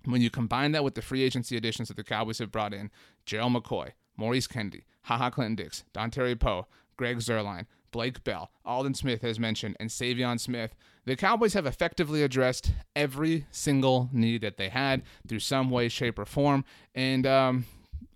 when 0.05 0.21
you 0.21 0.29
combine 0.29 0.73
that 0.73 0.83
with 0.83 0.95
the 0.95 1.01
free 1.01 1.23
agency 1.23 1.57
additions 1.57 1.87
that 1.87 1.97
the 1.97 2.03
Cowboys 2.03 2.39
have 2.39 2.51
brought 2.51 2.73
in, 2.73 2.91
Gerald 3.25 3.53
McCoy, 3.53 3.91
Maurice 4.17 4.47
Canady, 4.47 4.85
HaHa 5.07 5.31
Clinton 5.31 5.55
Dix, 5.55 5.85
Dontari 5.93 6.39
Poe, 6.39 6.67
Greg 6.97 7.17
Zuerlein, 7.17 7.65
Blake 7.91 8.23
Bell, 8.23 8.51
Aldon 8.65 8.95
Smith 8.95 9.21
has 9.21 9.39
mentioned, 9.39 9.77
and 9.79 9.89
Saivion 9.89 10.39
Smith, 10.39 10.75
the 11.05 11.15
Cowboys 11.15 11.53
have 11.53 11.65
effectively 11.65 12.23
addressed 12.23 12.71
every 12.95 13.45
single 13.51 14.09
need 14.11 14.41
that 14.41 14.57
they 14.57 14.69
had 14.69 15.03
through 15.27 15.39
some 15.39 15.69
way, 15.69 15.87
shape, 15.89 16.19
or 16.19 16.25
form. 16.25 16.65
And 16.95 17.25
um, 17.25 17.65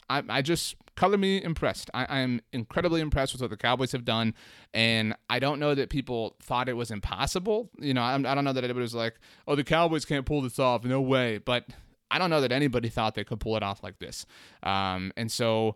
I, 0.10 0.24
I 0.30 0.42
just 0.42 0.76
color 0.96 1.18
me 1.18 1.42
impressed. 1.42 1.90
I, 1.94 2.20
am 2.20 2.42
incredibly 2.52 3.02
impressed 3.02 3.34
with 3.34 3.42
what 3.42 3.50
the 3.50 3.58
Cowboys 3.58 3.92
have 3.92 4.06
done, 4.06 4.34
and 4.74 5.16
I 5.30 5.40
don't 5.40 5.60
know 5.60 5.76
that 5.76 5.90
people 5.90 6.36
thought 6.42 6.70
it 6.70 6.74
was 6.74 6.92
impossible. 6.92 7.70
You 7.80 7.94
know, 7.94 8.02
I, 8.02 8.16
I 8.16 8.36
don't 8.36 8.44
know 8.44 8.54
that 8.54 8.64
anybody 8.64 8.82
was 8.82 8.96
like, 8.96 9.16
"Oh, 9.48 9.56
the 9.56 9.64
Cowboys 9.64 10.06
can't 10.06 10.26
pull 10.26 10.42
this 10.42 10.60
off." 10.60 10.84
No 10.84 11.02
way. 11.02 11.38
But 11.38 11.66
I 12.12 12.20
don't 12.20 12.30
know 12.30 12.42
that 12.42 12.52
anybody 12.52 12.90
thought 12.90 13.16
they 13.16 13.24
could 13.24 13.40
pull 13.40 13.56
it 13.58 13.64
off 13.64 13.84
like 13.84 14.00
this. 14.00 14.26
Um, 14.64 15.12
and 15.18 15.32
so 15.32 15.76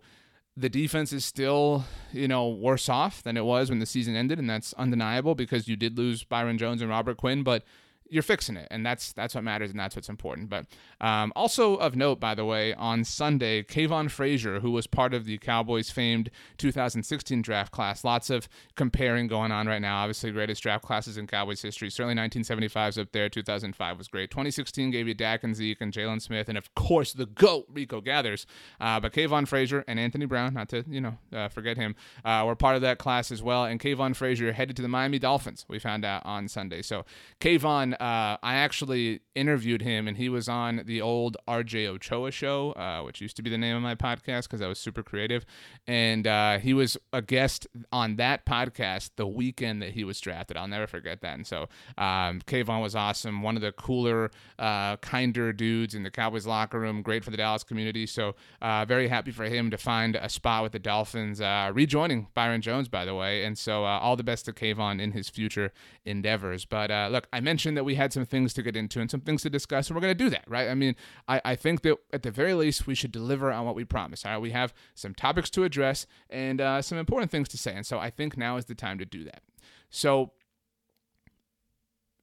the 0.58 0.70
defense 0.70 1.14
is 1.14 1.24
still, 1.24 1.86
you 2.12 2.28
know, 2.28 2.50
worse 2.50 2.90
off 2.90 3.24
than 3.24 3.38
it 3.38 3.46
was 3.46 3.70
when 3.70 3.80
the 3.80 3.86
season 3.86 4.16
ended, 4.16 4.40
and 4.40 4.50
that's 4.50 4.74
undeniable 4.74 5.36
because 5.36 5.68
you 5.68 5.76
did 5.76 5.98
lose 5.98 6.24
Byron 6.24 6.58
Jones 6.58 6.82
and 6.82 6.90
Robert 6.90 7.18
Quinn, 7.18 7.44
but 7.44 7.64
you're 8.12 8.22
fixing 8.24 8.58
it, 8.58 8.68
and 8.70 8.86
that's 8.86 9.14
that's 9.14 9.34
what 9.34 9.44
matters, 9.44 9.72
and 9.72 9.80
that's 9.80 9.96
what's 9.96 10.10
important. 10.10 10.50
But 10.50 10.66
um, 11.00 11.32
also 11.34 11.76
of 11.76 11.96
note, 11.96 12.20
by 12.20 12.36
the 12.36 12.44
way, 12.44 12.74
on 12.74 13.06
Sunday, 13.06 13.64
Kavon 13.64 14.12
Frazier, 14.12 14.60
who 14.60 14.72
was 14.72 14.86
part 14.86 15.14
of 15.14 15.24
the 15.24 15.38
Cowboys' 15.38 15.90
famed 15.90 16.30
2016 16.58 17.42
draft 17.42 17.72
class, 17.72 18.04
lots 18.04 18.30
of 18.30 18.50
comparing 18.76 19.28
going 19.28 19.54
on 19.54 19.66
right 19.66 19.82
now. 19.82 20.02
Obviously, 20.02 20.30
greatest 20.32 20.62
draft 20.62 20.84
classes 20.84 21.18
in 21.18 21.26
Cowboys 21.26 21.62
history. 21.62 21.90
Certainly, 21.90 22.16
1975 22.16 22.90
is 22.90 22.98
up 22.98 23.12
there. 23.14 23.30
2005 23.30 23.98
was 23.98 24.10
great. 24.10 24.30
2016 24.30 24.92
gave 24.92 25.08
you 25.08 25.14
Dak 25.14 25.46
and 25.46 25.56
Zeke 25.56 25.80
and 25.80 25.94
Jaylon 25.94 26.22
Smith, 26.22 26.50
and 26.50 26.58
of 26.58 26.76
course 26.76 27.14
the 27.14 27.26
goat 27.26 27.66
Rico 27.72 28.02
Gathers. 28.02 28.46
Uh, 28.82 29.00
but 29.00 29.14
Kavon 29.14 29.48
Frazier 29.48 29.86
and 29.88 29.98
Anthony 29.98 30.26
Brown, 30.26 30.54
not 30.54 30.68
to 30.70 30.84
you 30.90 31.00
know 31.00 31.18
uh, 31.34 31.48
forget 31.48 31.78
him, 31.78 31.96
uh, 32.26 32.44
were 32.46 32.58
part 32.58 32.76
of 32.76 32.82
that 32.82 32.98
class 32.98 33.32
as 33.32 33.42
well. 33.42 33.64
And 33.64 33.80
Kavon 33.80 34.14
Frazier 34.18 34.52
headed 34.52 34.76
to 34.76 34.82
the 34.82 34.90
Miami 34.90 35.18
Dolphins. 35.18 35.66
We 35.70 35.80
found 35.80 36.04
out 36.04 36.26
on 36.26 36.50
Sunday. 36.50 36.82
So 36.82 37.06
Kavon 37.40 37.96
uh, 38.02 38.36
I 38.42 38.56
actually 38.56 39.20
interviewed 39.36 39.84
him, 39.84 40.08
and 40.08 40.18
he 40.18 40.28
was 40.28 40.50
on 40.50 40.82
the 40.86 41.02
old 41.02 41.38
RJ 41.48 41.86
Ochoa 41.86 42.32
show, 42.32 42.72
uh, 42.72 43.04
which 43.04 43.22
used 43.22 43.36
to 43.36 43.44
be 43.44 43.50
the 43.52 43.60
name 43.60 43.76
of 43.76 43.84
my 43.84 43.94
podcast 43.94 44.44
because 44.44 44.60
I 44.60 44.68
was 44.68 44.80
super 44.80 45.04
creative. 45.04 45.46
And 45.86 46.26
uh, 46.26 46.58
he 46.58 46.74
was 46.74 46.98
a 47.14 47.22
guest 47.22 47.68
on 47.92 48.16
that 48.16 48.44
podcast 48.44 49.12
the 49.18 49.28
weekend 49.28 49.84
that 49.84 49.92
he 49.92 50.04
was 50.04 50.20
drafted. 50.20 50.58
I'll 50.58 50.68
never 50.68 50.88
forget 50.88 51.22
that. 51.22 51.36
And 51.36 51.46
so 51.46 51.70
um, 51.96 52.42
Kavon 52.48 52.82
was 52.82 52.96
awesome, 52.96 53.44
one 53.44 53.56
of 53.56 53.62
the 53.62 53.72
cooler, 53.72 54.32
uh, 54.58 54.98
kinder 54.98 55.54
dudes 55.54 55.94
in 55.94 56.02
the 56.02 56.10
Cowboys 56.10 56.48
locker 56.48 56.80
room, 56.80 57.04
great 57.04 57.24
for 57.24 57.30
the 57.30 57.38
Dallas 57.38 57.64
community. 57.64 58.08
So 58.08 58.34
uh, 58.64 58.84
very 58.86 59.10
happy 59.10 59.30
for 59.30 59.44
him 59.44 59.70
to 59.70 59.78
find 59.78 60.16
a 60.16 60.28
spot 60.28 60.64
with 60.64 60.72
the 60.72 60.80
Dolphins, 60.80 61.40
uh, 61.40 61.70
rejoining 61.72 62.30
Byron 62.34 62.62
Jones, 62.62 62.88
by 62.88 63.06
the 63.06 63.14
way. 63.14 63.44
And 63.44 63.60
so 63.60 63.84
all 63.84 64.16
the 64.16 64.24
best 64.24 64.46
to 64.46 64.54
Kavon 64.54 65.00
in 65.00 65.12
his 65.12 65.30
future 65.30 65.72
endeavors. 66.04 66.66
But 66.66 66.90
look, 67.12 67.28
I 67.32 67.42
mentioned 67.42 67.78
that 67.78 67.84
we 67.84 67.91
had 67.96 68.14
some 68.14 68.26
things 68.26 68.54
to 68.54 68.64
get 68.64 68.76
into 68.76 69.00
and 69.00 69.10
some 69.10 69.22
things 69.22 69.42
to 69.44 69.50
discuss, 69.50 69.88
and 69.88 69.96
we're 69.96 70.02
going 70.02 70.18
to 70.18 70.24
do 70.24 70.30
that, 70.30 70.44
right? 70.48 70.70
I 70.70 70.76
mean, 70.76 70.96
I, 71.28 71.42
I 71.44 71.56
think 71.56 71.82
that 71.82 71.98
at 72.14 72.24
the 72.24 72.32
very 72.32 72.54
least, 72.54 72.88
we 72.88 72.96
should 72.96 73.12
deliver 73.12 73.52
on 73.52 73.66
what 73.66 73.76
we 73.76 73.86
promise. 73.86 74.26
All 74.26 74.32
right, 74.32 74.42
we 74.42 74.52
have 74.52 74.74
some 74.96 75.14
topics 75.14 75.50
to 75.52 75.64
address 75.64 76.06
and 76.30 76.62
uh, 76.62 76.82
some 76.82 76.98
important 76.98 77.32
things 77.32 77.50
to 77.50 77.58
say, 77.58 77.76
and 77.76 77.86
so 77.86 78.00
I 78.00 78.10
think 78.10 78.38
now 78.38 78.58
is 78.58 78.66
the 78.66 78.76
time 78.76 78.98
to 78.98 79.06
do 79.06 79.24
that. 79.26 79.42
So, 79.90 80.32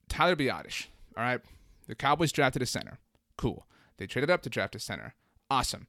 Tyler 0.09 0.37
Biadasz, 0.37 0.87
all 1.17 1.25
right, 1.25 1.41
the 1.87 1.95
Cowboys 1.95 2.33
drafted 2.33 2.63
a 2.63 2.67
center. 2.67 2.99
Cool. 3.37 3.67
They 3.99 4.07
traded 4.07 4.31
up 4.31 4.43
to 4.43 4.51
draft 4.51 4.75
a 4.75 4.79
center. 4.79 5.15
Awesome 5.51 5.87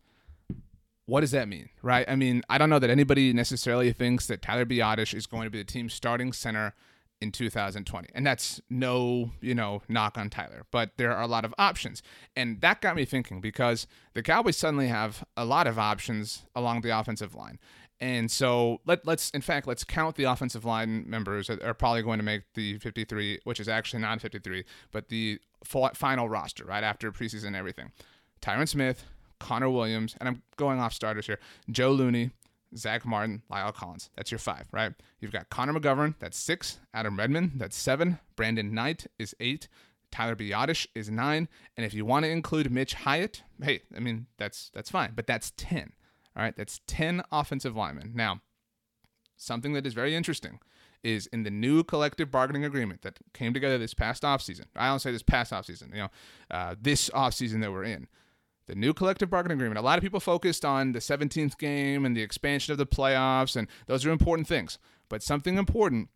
what 1.10 1.22
does 1.22 1.32
that 1.32 1.48
mean, 1.48 1.70
right? 1.82 2.08
I 2.08 2.16
mean, 2.16 2.44
I 2.50 2.60
don't 2.60 2.70
know 2.70 2.78
that 2.78 2.92
anybody 2.92 3.34
necessarily 3.34 3.92
thinks 3.92 4.28
that 4.28 4.44
Tyler 4.44 4.66
Biadasz 4.66 5.16
is 5.16 5.26
going 5.26 5.46
to 5.46 5.50
be 5.50 5.58
the 5.58 5.64
team's 5.64 5.94
starting 5.94 6.32
center 6.32 6.76
in 7.22 7.32
2020. 7.32 8.10
And 8.14 8.26
that's 8.26 8.62
no, 8.70 9.32
you 9.42 9.54
know, 9.54 9.82
knock 9.88 10.18
on 10.18 10.30
Tyler, 10.30 10.66
but 10.72 10.92
there 10.98 11.14
are 11.14 11.22
a 11.22 11.28
lot 11.28 11.46
of 11.46 11.54
options. 11.58 12.02
And 12.36 12.62
that 12.62 12.82
got 12.82 12.96
me 12.96 13.06
thinking 13.06 13.42
because 13.42 13.88
the 14.14 14.24
Cowboys 14.24 14.58
suddenly 14.58 14.88
have 14.88 15.24
a 15.36 15.46
lot 15.46 15.68
of 15.68 15.78
options 15.78 16.46
along 16.56 16.82
the 16.82 16.98
offensive 16.98 17.36
line. 17.36 17.60
And 18.02 18.32
so 18.32 18.80
let, 18.86 19.06
let's, 19.06 19.30
in 19.32 19.42
fact, 19.42 19.68
let's 19.68 19.84
count 19.84 20.16
the 20.16 20.24
offensive 20.24 20.64
line 20.64 21.04
members 21.10 21.48
that 21.48 21.62
are 21.62 21.74
probably 21.74 22.02
going 22.02 22.20
to 22.20 22.24
make 22.24 22.44
the 22.54 22.78
53, 22.78 23.40
which 23.44 23.60
is 23.60 23.68
actually 23.68 24.02
not 24.02 24.22
53, 24.22 24.64
but 24.92 25.10
the 25.10 25.40
final 25.66 26.30
roster, 26.30 26.64
right 26.64 26.84
after 26.84 27.12
preseason 27.12 27.48
and 27.48 27.56
everything. 27.58 27.92
Tyron 28.42 28.70
Smith, 28.70 29.04
Connor 29.40 29.70
Williams, 29.70 30.16
and 30.20 30.30
I'm 30.30 30.44
going 30.56 30.80
off 30.80 30.94
starters 30.94 31.26
here, 31.26 31.40
Joe 31.70 31.92
Looney, 31.92 32.32
Zack 32.76 33.06
Martin, 33.06 33.42
La'el 33.52 33.74
Collins. 33.74 34.10
That's 34.16 34.32
your 34.32 34.40
five, 34.40 34.68
right? 34.72 34.94
You've 35.20 35.32
got 35.32 35.50
Connor 35.50 35.74
McGovern, 35.74 36.16
that's 36.20 36.38
six. 36.38 36.80
Adam 36.94 37.18
Redmond, 37.18 37.54
that's 37.56 37.76
seven. 37.76 38.20
Brandon 38.36 38.74
Knight 38.74 39.08
is 39.18 39.36
eight. 39.40 39.68
Tyler 40.12 40.36
Biadasz 40.36 40.88
is 40.96 41.10
nine. 41.10 41.48
And 41.78 41.86
if 41.86 41.94
you 41.94 42.06
want 42.06 42.26
to 42.26 42.32
include 42.32 42.72
Mitch 42.72 42.94
Hyatt, 42.96 43.44
hey, 43.62 43.82
I 43.96 44.00
mean, 44.00 44.28
that's 44.38 44.72
that's 44.74 44.90
fine, 44.90 45.14
but 45.16 45.28
that's 45.28 45.54
10. 45.58 45.94
All 46.36 46.44
right, 46.44 46.56
that's 46.56 46.80
10 46.88 47.24
offensive 47.32 47.76
linemen. 47.76 48.12
Now, 48.16 48.42
something 49.36 49.74
that 49.74 49.86
is 49.86 49.94
very 49.94 50.16
interesting 50.16 50.60
is 51.04 51.28
in 51.28 51.44
the 51.44 51.50
new 51.50 51.84
collective 51.84 52.30
bargaining 52.30 52.66
agreement 52.66 53.02
that 53.04 53.20
came 53.34 53.54
together 53.54 53.78
this 53.78 53.94
past 53.94 54.24
offseason. 54.24 54.66
I 54.76 54.88
don't 54.88 55.00
say 55.00 55.12
this 55.12 55.24
past 55.24 55.52
offseason, 55.52 55.94
you 55.94 56.02
know, 56.02 56.10
uh, 56.52 56.76
this 56.80 57.10
offseason 57.10 57.62
that 57.62 57.72
we're 57.72 57.86
in 57.86 58.08
the 58.70 58.76
new 58.76 58.94
collective 58.94 59.32
bargaining 59.32 59.58
agreement. 59.58 59.80
A 59.80 59.82
lot 59.82 59.98
of 59.98 60.04
people 60.04 60.20
focused 60.20 60.64
on 60.64 60.92
the 60.92 61.00
17th 61.00 61.58
game 61.58 62.06
and 62.06 62.16
the 62.16 62.22
expansion 62.22 62.72
of 62.72 62.78
the 62.78 62.86
playoffs, 62.86 63.56
and 63.56 63.68
those 63.88 64.06
are 64.06 64.12
important 64.12 64.48
things. 64.48 64.78
But 65.10 65.24
something 65.24 65.58
important 65.58 66.10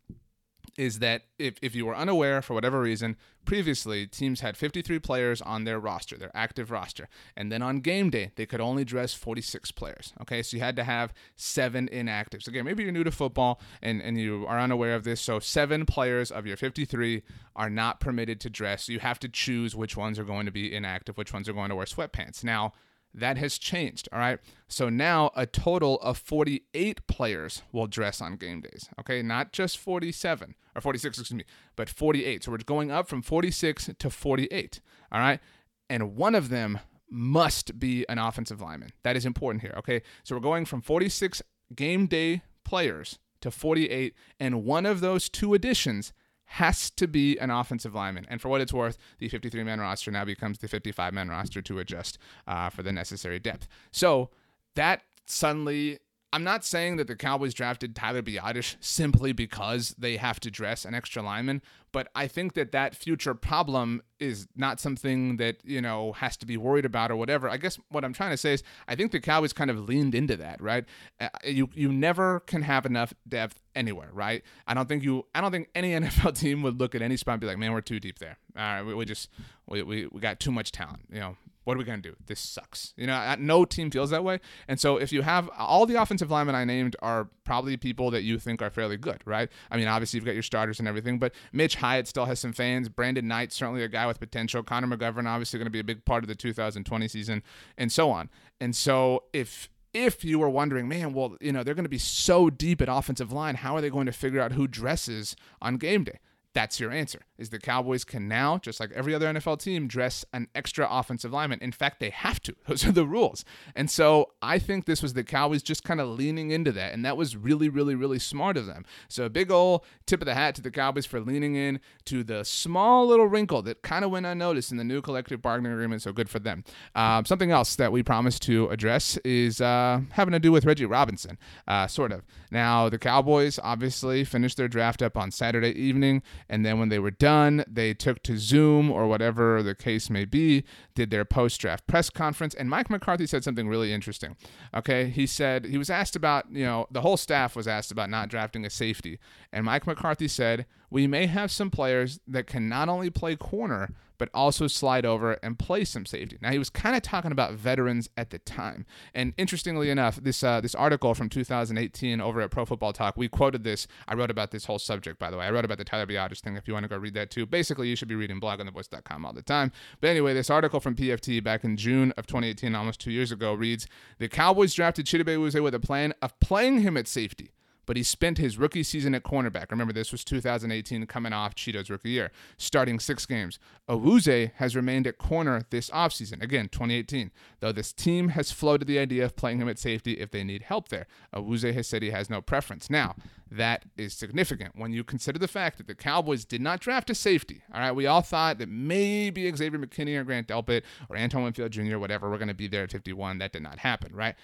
is 0.76 0.98
that 0.98 1.22
if, 1.38 1.58
if 1.62 1.74
you 1.74 1.86
were 1.86 1.96
unaware 1.96 2.42
for 2.42 2.54
whatever 2.54 2.80
reason, 2.80 3.16
previously 3.44 4.06
teams 4.06 4.40
had 4.40 4.56
53 4.56 4.98
players 4.98 5.40
on 5.42 5.64
their 5.64 5.78
roster, 5.78 6.16
their 6.16 6.30
active 6.34 6.70
roster. 6.70 7.08
And 7.36 7.52
then 7.52 7.62
on 7.62 7.80
game 7.80 8.10
day, 8.10 8.32
they 8.36 8.46
could 8.46 8.60
only 8.60 8.84
dress 8.84 9.14
46 9.14 9.70
players. 9.72 10.12
Okay, 10.22 10.42
so 10.42 10.56
you 10.56 10.62
had 10.62 10.76
to 10.76 10.84
have 10.84 11.12
seven 11.36 11.88
inactives. 11.92 12.48
Again, 12.48 12.64
maybe 12.64 12.82
you're 12.82 12.92
new 12.92 13.04
to 13.04 13.10
football 13.10 13.60
and, 13.82 14.00
and 14.00 14.18
you 14.18 14.46
are 14.46 14.58
unaware 14.58 14.94
of 14.94 15.04
this. 15.04 15.20
So 15.20 15.38
seven 15.38 15.86
players 15.86 16.30
of 16.30 16.46
your 16.46 16.56
53 16.56 17.22
are 17.56 17.70
not 17.70 18.00
permitted 18.00 18.40
to 18.40 18.50
dress. 18.50 18.88
You 18.88 19.00
have 19.00 19.18
to 19.20 19.28
choose 19.28 19.76
which 19.76 19.96
ones 19.96 20.18
are 20.18 20.24
going 20.24 20.46
to 20.46 20.52
be 20.52 20.74
inactive, 20.74 21.16
which 21.16 21.32
ones 21.32 21.48
are 21.48 21.52
going 21.52 21.70
to 21.70 21.76
wear 21.76 21.86
sweatpants. 21.86 22.42
Now, 22.42 22.72
that 23.14 23.38
has 23.38 23.58
changed. 23.58 24.08
All 24.12 24.18
right. 24.18 24.38
So 24.68 24.88
now 24.88 25.30
a 25.36 25.46
total 25.46 26.00
of 26.00 26.18
48 26.18 27.06
players 27.06 27.62
will 27.72 27.86
dress 27.86 28.20
on 28.20 28.36
game 28.36 28.60
days. 28.60 28.88
Okay. 29.00 29.22
Not 29.22 29.52
just 29.52 29.78
47 29.78 30.54
or 30.74 30.80
46, 30.80 31.18
excuse 31.18 31.36
me, 31.36 31.44
but 31.76 31.88
48. 31.88 32.44
So 32.44 32.50
we're 32.50 32.58
going 32.58 32.90
up 32.90 33.08
from 33.08 33.22
46 33.22 33.90
to 33.98 34.10
48. 34.10 34.80
All 35.12 35.20
right. 35.20 35.40
And 35.88 36.16
one 36.16 36.34
of 36.34 36.48
them 36.48 36.80
must 37.08 37.78
be 37.78 38.04
an 38.08 38.18
offensive 38.18 38.60
lineman. 38.60 38.90
That 39.04 39.16
is 39.16 39.24
important 39.24 39.62
here. 39.62 39.74
Okay. 39.78 40.02
So 40.24 40.34
we're 40.34 40.40
going 40.40 40.64
from 40.64 40.82
46 40.82 41.42
game 41.74 42.06
day 42.06 42.42
players 42.64 43.20
to 43.42 43.50
48. 43.50 44.14
And 44.40 44.64
one 44.64 44.86
of 44.86 45.00
those 45.00 45.28
two 45.28 45.54
additions 45.54 46.12
has 46.46 46.90
to 46.90 47.06
be 47.06 47.38
an 47.38 47.50
offensive 47.50 47.94
lineman. 47.94 48.26
And 48.28 48.40
for 48.40 48.48
what 48.48 48.60
it's 48.60 48.72
worth, 48.72 48.96
the 49.18 49.28
53 49.28 49.64
man 49.64 49.80
roster 49.80 50.10
now 50.10 50.24
becomes 50.24 50.58
the 50.58 50.68
55 50.68 51.12
man 51.12 51.28
roster 51.28 51.62
to 51.62 51.78
adjust 51.78 52.18
uh, 52.46 52.70
for 52.70 52.82
the 52.82 52.92
necessary 52.92 53.38
depth. 53.38 53.66
So 53.90 54.30
that 54.74 55.02
suddenly 55.26 55.98
I'm 56.34 56.42
not 56.42 56.64
saying 56.64 56.96
that 56.96 57.06
the 57.06 57.14
Cowboys 57.14 57.54
drafted 57.54 57.94
Tyler 57.94 58.20
Biadasz 58.20 58.74
simply 58.80 59.32
because 59.32 59.94
they 59.96 60.16
have 60.16 60.40
to 60.40 60.50
dress 60.50 60.84
an 60.84 60.92
extra 60.92 61.22
lineman, 61.22 61.62
but 61.92 62.08
I 62.16 62.26
think 62.26 62.54
that 62.54 62.72
that 62.72 62.96
future 62.96 63.34
problem 63.34 64.02
is 64.18 64.48
not 64.56 64.80
something 64.80 65.36
that, 65.36 65.58
you 65.62 65.80
know, 65.80 66.10
has 66.14 66.36
to 66.38 66.46
be 66.46 66.56
worried 66.56 66.84
about 66.84 67.12
or 67.12 67.16
whatever. 67.16 67.48
I 67.48 67.56
guess 67.56 67.78
what 67.88 68.04
I'm 68.04 68.12
trying 68.12 68.32
to 68.32 68.36
say 68.36 68.54
is 68.54 68.64
I 68.88 68.96
think 68.96 69.12
the 69.12 69.20
Cowboys 69.20 69.52
kind 69.52 69.70
of 69.70 69.78
leaned 69.88 70.12
into 70.12 70.36
that, 70.38 70.60
right? 70.60 70.84
Uh, 71.20 71.28
you 71.44 71.70
you 71.72 71.92
never 71.92 72.40
can 72.40 72.62
have 72.62 72.84
enough 72.84 73.14
depth 73.28 73.60
anywhere, 73.76 74.10
right? 74.12 74.42
I 74.66 74.74
don't 74.74 74.88
think 74.88 75.04
you 75.04 75.26
I 75.36 75.40
don't 75.40 75.52
think 75.52 75.68
any 75.72 75.92
NFL 76.00 76.36
team 76.36 76.62
would 76.62 76.80
look 76.80 76.96
at 76.96 77.02
any 77.02 77.16
spot 77.16 77.34
and 77.34 77.42
be 77.42 77.46
like, 77.46 77.58
"Man, 77.58 77.72
we're 77.72 77.80
too 77.80 78.00
deep 78.00 78.18
there." 78.18 78.38
All 78.56 78.62
right, 78.62 78.82
we, 78.82 78.92
we 78.92 79.04
just 79.04 79.30
we, 79.68 79.84
we, 79.84 80.08
we 80.10 80.20
got 80.20 80.40
too 80.40 80.50
much 80.50 80.72
talent, 80.72 81.02
you 81.12 81.20
know 81.20 81.36
what 81.64 81.74
are 81.74 81.78
we 81.78 81.84
going 81.84 82.00
to 82.00 82.10
do? 82.10 82.16
This 82.26 82.40
sucks. 82.40 82.92
You 82.96 83.06
know, 83.06 83.34
no 83.38 83.64
team 83.64 83.90
feels 83.90 84.10
that 84.10 84.22
way. 84.22 84.40
And 84.68 84.78
so 84.78 84.96
if 84.96 85.12
you 85.12 85.22
have 85.22 85.50
all 85.58 85.86
the 85.86 86.00
offensive 86.00 86.30
linemen 86.30 86.54
I 86.54 86.64
named 86.64 86.96
are 87.02 87.28
probably 87.44 87.76
people 87.76 88.10
that 88.12 88.22
you 88.22 88.38
think 88.38 88.62
are 88.62 88.70
fairly 88.70 88.96
good, 88.96 89.22
right? 89.24 89.50
I 89.70 89.76
mean, 89.76 89.88
obviously 89.88 90.18
you've 90.18 90.26
got 90.26 90.34
your 90.34 90.42
starters 90.42 90.78
and 90.78 90.86
everything, 90.86 91.18
but 91.18 91.32
Mitch 91.52 91.76
Hyatt 91.76 92.06
still 92.06 92.26
has 92.26 92.38
some 92.38 92.52
fans. 92.52 92.88
Brandon 92.88 93.26
Knight, 93.26 93.52
certainly 93.52 93.82
a 93.82 93.88
guy 93.88 94.06
with 94.06 94.20
potential. 94.20 94.62
Connor 94.62 94.96
McGovern, 94.96 95.26
obviously 95.26 95.58
going 95.58 95.66
to 95.66 95.70
be 95.70 95.80
a 95.80 95.84
big 95.84 96.04
part 96.04 96.22
of 96.22 96.28
the 96.28 96.34
2020 96.34 97.08
season, 97.08 97.42
and 97.76 97.90
so 97.90 98.10
on. 98.10 98.30
And 98.60 98.76
so 98.76 99.24
if 99.32 99.68
if 99.94 100.24
you 100.24 100.40
were 100.40 100.50
wondering, 100.50 100.88
man, 100.88 101.12
well, 101.12 101.36
you 101.40 101.52
know, 101.52 101.62
they're 101.62 101.74
going 101.74 101.84
to 101.84 101.88
be 101.88 101.98
so 101.98 102.50
deep 102.50 102.82
at 102.82 102.88
offensive 102.90 103.32
line, 103.32 103.54
how 103.54 103.76
are 103.76 103.80
they 103.80 103.90
going 103.90 104.06
to 104.06 104.12
figure 104.12 104.40
out 104.40 104.52
who 104.52 104.66
dresses 104.66 105.36
on 105.62 105.76
game 105.76 106.02
day? 106.02 106.18
That's 106.52 106.78
your 106.80 106.90
answer. 106.90 107.20
Is 107.36 107.50
the 107.50 107.58
Cowboys 107.58 108.04
can 108.04 108.28
now, 108.28 108.58
just 108.58 108.78
like 108.78 108.92
every 108.92 109.14
other 109.14 109.26
NFL 109.26 109.58
team, 109.60 109.88
dress 109.88 110.24
an 110.32 110.48
extra 110.54 110.86
offensive 110.90 111.32
lineman. 111.32 111.58
In 111.60 111.72
fact, 111.72 112.00
they 112.00 112.10
have 112.10 112.40
to. 112.42 112.54
Those 112.68 112.86
are 112.86 112.92
the 112.92 113.06
rules. 113.06 113.44
And 113.74 113.90
so 113.90 114.30
I 114.40 114.58
think 114.58 114.84
this 114.84 115.02
was 115.02 115.14
the 115.14 115.24
Cowboys 115.24 115.62
just 115.62 115.84
kind 115.84 116.00
of 116.00 116.08
leaning 116.08 116.50
into 116.50 116.72
that. 116.72 116.92
And 116.92 117.04
that 117.04 117.16
was 117.16 117.36
really, 117.36 117.68
really, 117.68 117.94
really 117.94 118.18
smart 118.18 118.56
of 118.56 118.66
them. 118.66 118.84
So 119.08 119.24
a 119.24 119.30
big 119.30 119.50
old 119.50 119.84
tip 120.06 120.20
of 120.20 120.26
the 120.26 120.34
hat 120.34 120.54
to 120.56 120.62
the 120.62 120.70
Cowboys 120.70 121.06
for 121.06 121.20
leaning 121.20 121.56
in 121.56 121.80
to 122.06 122.22
the 122.22 122.44
small 122.44 123.06
little 123.06 123.26
wrinkle 123.26 123.62
that 123.62 123.82
kind 123.82 124.04
of 124.04 124.10
went 124.10 124.26
unnoticed 124.26 124.70
in 124.70 124.76
the 124.76 124.84
new 124.84 125.00
collective 125.00 125.42
bargaining 125.42 125.72
agreement. 125.72 126.02
So 126.02 126.12
good 126.12 126.30
for 126.30 126.38
them. 126.38 126.64
Um, 126.94 127.24
something 127.24 127.50
else 127.50 127.76
that 127.76 127.92
we 127.92 128.02
promised 128.02 128.42
to 128.42 128.68
address 128.68 129.16
is 129.24 129.60
uh, 129.60 130.00
having 130.10 130.32
to 130.32 130.38
do 130.38 130.52
with 130.52 130.64
Reggie 130.64 130.86
Robinson, 130.86 131.38
uh, 131.66 131.86
sort 131.86 132.12
of. 132.12 132.22
Now, 132.50 132.88
the 132.88 132.98
Cowboys 132.98 133.58
obviously 133.62 134.24
finished 134.24 134.56
their 134.56 134.68
draft 134.68 135.02
up 135.02 135.16
on 135.16 135.30
Saturday 135.30 135.70
evening. 135.70 136.22
And 136.48 136.64
then 136.64 136.78
when 136.78 136.88
they 136.88 136.98
were 136.98 137.10
done. 137.24 137.64
They 137.66 137.94
took 137.94 138.22
to 138.24 138.36
Zoom 138.36 138.90
or 138.90 139.06
whatever 139.06 139.62
the 139.62 139.74
case 139.74 140.10
may 140.10 140.26
be, 140.26 140.62
did 140.94 141.10
their 141.10 141.24
post 141.24 141.58
draft 141.58 141.86
press 141.86 142.10
conference, 142.10 142.52
and 142.52 142.68
Mike 142.68 142.90
McCarthy 142.90 143.26
said 143.26 143.42
something 143.42 143.66
really 143.66 143.94
interesting. 143.94 144.36
Okay, 144.76 145.08
he 145.08 145.26
said 145.26 145.64
he 145.64 145.78
was 145.78 145.88
asked 145.88 146.16
about, 146.16 146.44
you 146.50 146.66
know, 146.66 146.86
the 146.90 147.00
whole 147.00 147.16
staff 147.16 147.56
was 147.56 147.66
asked 147.66 147.90
about 147.90 148.10
not 148.10 148.28
drafting 148.28 148.66
a 148.66 148.70
safety, 148.70 149.18
and 149.54 149.64
Mike 149.64 149.86
McCarthy 149.86 150.28
said, 150.28 150.66
We 150.90 151.06
may 151.06 151.24
have 151.24 151.50
some 151.50 151.70
players 151.70 152.20
that 152.28 152.46
can 152.46 152.68
not 152.68 152.90
only 152.90 153.08
play 153.08 153.36
corner, 153.36 153.88
but 154.18 154.28
also 154.34 154.66
slide 154.66 155.04
over 155.04 155.32
and 155.42 155.58
play 155.58 155.84
some 155.84 156.06
safety. 156.06 156.38
Now 156.40 156.50
he 156.50 156.58
was 156.58 156.70
kind 156.70 156.96
of 156.96 157.02
talking 157.02 157.32
about 157.32 157.54
veterans 157.54 158.08
at 158.16 158.30
the 158.30 158.38
time, 158.38 158.86
and 159.14 159.34
interestingly 159.36 159.90
enough, 159.90 160.16
this 160.16 160.42
uh, 160.42 160.60
this 160.60 160.74
article 160.74 161.14
from 161.14 161.28
2018 161.28 162.20
over 162.20 162.40
at 162.40 162.50
Pro 162.50 162.64
Football 162.64 162.92
Talk, 162.92 163.16
we 163.16 163.28
quoted 163.28 163.64
this. 163.64 163.86
I 164.06 164.14
wrote 164.14 164.30
about 164.30 164.50
this 164.50 164.66
whole 164.66 164.78
subject, 164.78 165.18
by 165.18 165.30
the 165.30 165.36
way. 165.36 165.46
I 165.46 165.50
wrote 165.50 165.64
about 165.64 165.78
the 165.78 165.84
Tyler 165.84 166.06
Biadasz 166.06 166.40
thing. 166.40 166.56
If 166.56 166.68
you 166.68 166.74
want 166.74 166.84
to 166.84 166.88
go 166.88 166.96
read 166.96 167.14
that 167.14 167.30
too, 167.30 167.46
basically 167.46 167.88
you 167.88 167.96
should 167.96 168.08
be 168.08 168.14
reading 168.14 168.40
bloggingtheboys.com 168.40 169.24
all 169.24 169.32
the 169.32 169.42
time. 169.42 169.72
But 170.00 170.08
anyway, 170.10 170.34
this 170.34 170.50
article 170.50 170.80
from 170.80 170.94
PFT 170.94 171.42
back 171.42 171.64
in 171.64 171.76
June 171.76 172.12
of 172.16 172.26
2018, 172.26 172.74
almost 172.74 173.00
two 173.00 173.10
years 173.10 173.32
ago, 173.32 173.54
reads: 173.54 173.86
The 174.18 174.28
Cowboys 174.28 174.74
drafted 174.74 175.06
Chidobe 175.06 175.36
Awuzie 175.36 175.62
with 175.62 175.74
a 175.74 175.80
plan 175.80 176.14
of 176.20 176.38
playing 176.40 176.80
him 176.80 176.96
at 176.96 177.08
safety 177.08 177.53
but 177.86 177.96
he 177.96 178.02
spent 178.02 178.38
his 178.38 178.58
rookie 178.58 178.82
season 178.82 179.14
at 179.14 179.22
cornerback. 179.22 179.70
Remember, 179.70 179.92
this 179.92 180.12
was 180.12 180.24
2018, 180.24 181.06
coming 181.06 181.32
off 181.32 181.54
Chido's 181.54 181.90
rookie 181.90 182.10
year, 182.10 182.30
starting 182.56 182.98
six 182.98 183.26
games. 183.26 183.58
Awuzie 183.88 184.52
has 184.56 184.74
remained 184.74 185.06
at 185.06 185.18
corner 185.18 185.62
this 185.70 185.90
offseason, 185.90 186.42
again, 186.42 186.68
2018, 186.68 187.30
though 187.60 187.72
this 187.72 187.92
team 187.92 188.30
has 188.30 188.50
floated 188.50 188.86
the 188.86 188.98
idea 188.98 189.24
of 189.24 189.36
playing 189.36 189.58
him 189.58 189.68
at 189.68 189.78
safety 189.78 190.14
if 190.14 190.30
they 190.30 190.44
need 190.44 190.62
help 190.62 190.88
there. 190.88 191.06
Awuzie 191.34 191.74
has 191.74 191.86
said 191.86 192.02
he 192.02 192.10
has 192.10 192.30
no 192.30 192.40
preference. 192.40 192.88
Now, 192.90 193.14
that 193.50 193.84
is 193.96 194.14
significant 194.14 194.76
when 194.76 194.92
you 194.92 195.04
consider 195.04 195.38
the 195.38 195.48
fact 195.48 195.78
that 195.78 195.86
the 195.86 195.94
Cowboys 195.94 196.44
did 196.44 196.60
not 196.60 196.80
draft 196.80 197.10
a 197.10 197.14
safety. 197.14 197.62
All 197.72 197.80
right, 197.80 197.92
we 197.92 198.06
all 198.06 198.22
thought 198.22 198.58
that 198.58 198.68
maybe 198.68 199.50
Xavier 199.54 199.78
McKinney 199.78 200.18
or 200.18 200.24
Grant 200.24 200.48
Delpit 200.48 200.82
or 201.08 201.16
Antoine 201.16 201.44
Winfield 201.44 201.70
Jr., 201.70 201.98
whatever, 201.98 202.28
were 202.28 202.38
going 202.38 202.48
to 202.48 202.54
be 202.54 202.68
there 202.68 202.84
at 202.84 202.90
51. 202.90 203.38
That 203.38 203.52
did 203.52 203.62
not 203.62 203.78
happen, 203.78 204.14
right? 204.14 204.34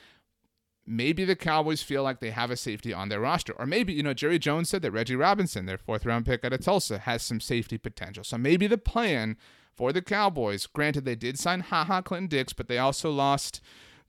Maybe 0.90 1.24
the 1.24 1.36
Cowboys 1.36 1.82
feel 1.82 2.02
like 2.02 2.18
they 2.18 2.32
have 2.32 2.50
a 2.50 2.56
safety 2.56 2.92
on 2.92 3.08
their 3.08 3.20
roster. 3.20 3.52
Or 3.52 3.64
maybe, 3.64 3.92
you 3.92 4.02
know, 4.02 4.12
Jerry 4.12 4.38
Jones 4.38 4.68
said 4.68 4.82
that 4.82 4.90
Reggie 4.90 5.16
Robinson, 5.16 5.66
their 5.66 5.78
fourth 5.78 6.04
round 6.04 6.26
pick 6.26 6.44
out 6.44 6.52
of 6.52 6.60
Tulsa, 6.60 6.98
has 6.98 7.22
some 7.22 7.40
safety 7.40 7.78
potential. 7.78 8.24
So 8.24 8.36
maybe 8.36 8.66
the 8.66 8.76
plan 8.76 9.36
for 9.76 9.92
the 9.92 10.02
Cowboys, 10.02 10.66
granted, 10.66 11.04
they 11.04 11.14
did 11.14 11.38
sign 11.38 11.60
Ha 11.60 11.84
Ha 11.84 12.02
Clinton 12.02 12.28
Dix, 12.28 12.52
but 12.52 12.66
they 12.66 12.78
also 12.78 13.10
lost 13.10 13.60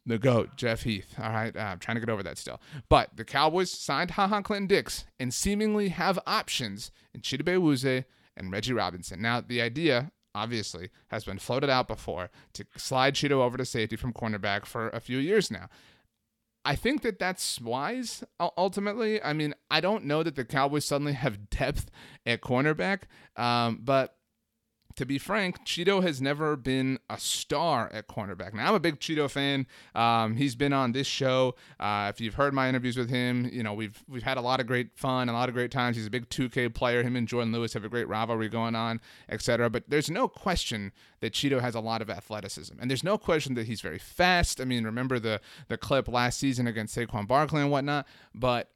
the 0.06 0.18
GOAT, 0.18 0.58
Jeff 0.58 0.82
Heath. 0.82 1.14
All 1.22 1.32
right, 1.32 1.56
uh, 1.56 1.60
I'm 1.60 1.80
trying 1.80 1.96
to 1.96 2.02
get 2.02 2.10
over 2.10 2.24
that 2.24 2.40
still. 2.40 2.60
But 2.90 3.16
the 3.16 3.26
Cowboys 3.26 3.70
signed 3.70 4.12
Ha 4.12 4.28
Ha 4.28 4.42
Clinton 4.42 4.68
Dix 4.68 5.06
and 5.20 5.32
seemingly 5.32 5.90
have 5.90 6.18
options 6.26 6.92
in 7.14 7.22
Chidobe 7.22 7.58
Awuzie 7.58 8.06
and 8.36 8.52
Reggie 8.52 8.74
Robinson. 8.74 9.22
Now, 9.22 9.40
the 9.40 9.62
idea 9.62 10.12
obviously 10.34 10.90
has 11.10 11.26
been 11.26 11.38
floated 11.38 11.70
out 11.70 11.88
before 11.88 12.32
to 12.54 12.66
slide 12.78 13.14
Chido 13.14 13.34
over 13.34 13.58
to 13.58 13.66
safety 13.66 13.96
from 13.96 14.14
cornerback 14.14 14.66
for 14.66 14.90
a 14.90 15.00
few 15.00 15.18
years 15.18 15.52
now. 15.52 15.70
I 16.64 16.76
think 16.76 17.02
that 17.02 17.18
that's 17.18 17.60
wise 17.60 18.24
ultimately. 18.58 19.22
I 19.22 19.34
mean, 19.34 19.54
I 19.70 19.82
don't 19.82 20.06
know 20.06 20.24
that 20.24 20.36
the 20.36 20.46
Cowboys 20.46 20.86
suddenly 20.86 21.14
have 21.14 21.50
depth 21.50 21.90
at 22.26 22.42
cornerback, 22.42 23.04
um, 23.36 23.80
but 23.84 24.16
to 24.96 25.06
be 25.06 25.18
frank, 25.18 25.66
Chido 25.66 26.02
has 26.02 26.22
never 26.22 26.56
been 26.56 27.00
a 27.10 27.18
star 27.18 27.90
at 27.94 28.08
cornerback. 28.08 28.54
Now, 28.54 28.70
I'm 28.70 28.76
a 28.76 28.80
big 28.80 29.00
Chido 29.00 29.30
fan. 29.30 29.68
Um, 29.96 30.36
he's 30.36 30.56
been 30.56 30.74
on 30.74 30.92
this 30.92 31.08
show. 31.08 31.56
Uh, 31.80 32.12
if 32.14 32.22
you've 32.22 32.36
heard 32.36 32.54
my 32.54 32.68
interviews 32.70 32.98
with 32.98 33.10
him, 33.10 33.50
you 33.52 33.64
know 33.64 33.74
we've 33.74 34.04
we've 34.08 34.24
had 34.24 34.38
a 34.38 34.42
lot 34.42 34.60
of 34.60 34.68
great 34.68 34.98
fun, 34.98 35.30
a 35.30 35.34
lot 35.34 35.50
of 35.50 35.56
great 35.56 35.72
times. 35.72 35.96
He's 35.96 36.08
a 36.08 36.12
big 36.12 36.30
2K 36.30 36.74
player. 36.74 37.04
Him 37.04 37.16
and 37.16 37.28
Jourdan 37.28 37.54
Lewis 37.54 37.74
have 37.74 37.86
a 37.86 37.90
great 37.90 38.08
rivalry 38.08 38.50
going 38.50 38.76
on, 38.76 39.02
etc. 39.30 39.70
But 39.70 39.86
there's 39.88 40.10
no 40.10 40.28
question 40.28 40.92
that 41.20 41.34
Chido 41.34 41.62
has 41.62 41.76
a 41.76 41.80
lot 41.80 42.02
of 42.02 42.10
athleticism, 42.10 42.76
and 42.80 42.90
there's 42.90 43.04
no 43.04 43.18
question 43.18 43.56
that 43.56 43.68
he's 43.68 43.82
very 43.82 44.00
fast. 44.00 44.60
I 44.60 44.66
mean, 44.66 44.84
remember 44.84 45.20
the 45.20 45.42
the 45.68 45.78
clip 45.78 46.08
last 46.08 46.40
season 46.40 46.68
against 46.68 46.96
Saquon 46.96 47.28
Barkley 47.28 47.62
and 47.62 47.72
whatnot. 47.72 48.08
But 48.34 48.70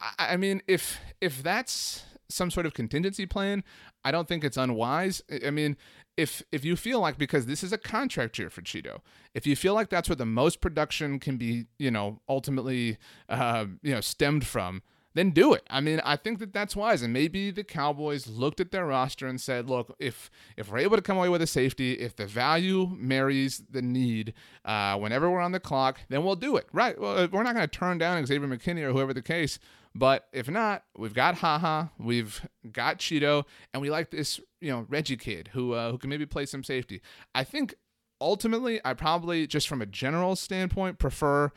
I, 0.00 0.34
I 0.34 0.36
mean, 0.36 0.62
if 0.66 0.98
if 1.20 1.42
that's 1.42 2.04
some 2.32 2.50
sort 2.50 2.66
of 2.66 2.74
contingency 2.74 3.26
plan, 3.26 3.64
I 4.04 4.10
don't 4.10 4.28
think 4.28 4.44
it's 4.44 4.56
unwise. 4.56 5.22
I 5.44 5.50
mean, 5.50 5.76
if 6.16 6.42
if 6.52 6.64
you 6.64 6.76
feel 6.76 7.00
like 7.00 7.18
because 7.18 7.46
this 7.46 7.62
is 7.62 7.72
a 7.72 7.78
contract 7.78 8.38
year 8.38 8.50
for 8.50 8.62
Chido, 8.62 9.00
if 9.34 9.46
you 9.46 9.56
feel 9.56 9.74
like 9.74 9.88
that's 9.88 10.08
where 10.08 10.16
the 10.16 10.26
most 10.26 10.60
production 10.60 11.18
can 11.18 11.36
be, 11.36 11.66
you 11.78 11.90
know, 11.90 12.20
ultimately, 12.28 12.98
uh, 13.28 13.66
you 13.82 13.94
know, 13.94 14.00
stemmed 14.00 14.46
from, 14.46 14.82
then 15.14 15.30
do 15.30 15.52
it. 15.52 15.62
I 15.68 15.80
mean, 15.80 16.00
I 16.04 16.16
think 16.16 16.38
that 16.38 16.52
that's 16.52 16.76
wise. 16.76 17.02
And 17.02 17.12
maybe 17.12 17.50
the 17.50 17.64
Cowboys 17.64 18.26
looked 18.26 18.60
at 18.60 18.70
their 18.70 18.86
roster 18.86 19.26
and 19.26 19.40
said, 19.40 19.68
look, 19.68 19.94
if 19.98 20.30
if 20.56 20.70
we're 20.70 20.78
able 20.78 20.96
to 20.96 21.02
come 21.02 21.16
away 21.16 21.28
with 21.28 21.42
a 21.42 21.46
safety, 21.46 21.94
if 21.94 22.16
the 22.16 22.26
value 22.26 22.88
marries 22.98 23.62
the 23.70 23.82
need, 23.82 24.34
uh, 24.64 24.96
whenever 24.98 25.30
we're 25.30 25.40
on 25.40 25.52
the 25.52 25.60
clock, 25.60 26.00
then 26.08 26.24
we'll 26.24 26.36
do 26.36 26.56
it. 26.56 26.66
Right? 26.72 26.98
Well, 27.00 27.28
we're 27.28 27.42
not 27.42 27.54
going 27.54 27.68
to 27.68 27.78
turn 27.78 27.98
down 27.98 28.24
Xavier 28.24 28.48
McKinney 28.48 28.82
or 28.82 28.92
whoever 28.92 29.14
the 29.14 29.22
case. 29.22 29.58
But 29.94 30.26
if 30.32 30.48
not, 30.48 30.84
we've 30.96 31.14
got 31.14 31.36
Haha, 31.36 31.86
we've 31.98 32.48
got 32.70 32.98
Chido, 32.98 33.44
and 33.72 33.82
we 33.82 33.90
like 33.90 34.10
this, 34.10 34.40
you 34.60 34.70
know, 34.70 34.86
Reggie 34.88 35.16
kid 35.16 35.50
who 35.52 35.72
uh, 35.74 35.90
who 35.90 35.98
can 35.98 36.08
maybe 36.08 36.26
play 36.26 36.46
some 36.46 36.64
safety. 36.64 37.02
I 37.34 37.44
think 37.44 37.74
ultimately, 38.20 38.80
I 38.84 38.94
probably 38.94 39.46
just 39.46 39.68
from 39.68 39.82
a 39.82 39.86
general 39.86 40.34
standpoint 40.36 40.98
prefer 40.98 41.50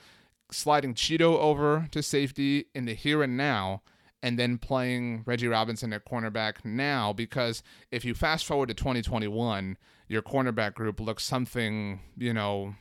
sliding 0.51 0.93
Chido 0.93 1.37
over 1.37 1.87
to 1.91 2.03
safety 2.03 2.65
in 2.75 2.85
the 2.85 2.93
here 2.93 3.23
and 3.23 3.37
now 3.37 3.81
and 4.21 4.39
then 4.39 4.57
playing 4.57 5.23
Reggie 5.25 5.47
Robinson 5.47 5.93
at 5.93 6.05
cornerback 6.05 6.65
now 6.65 7.13
because 7.13 7.61
if 7.91 8.03
you 8.03 8.15
fast 8.15 8.45
forward 8.45 8.69
to 8.69 8.73
2021, 8.73 9.77
your 10.07 10.21
cornerback 10.21 10.73
group 10.73 10.99
looks 10.99 11.23
something, 11.23 11.99
you 12.17 12.33
know, 12.33 12.75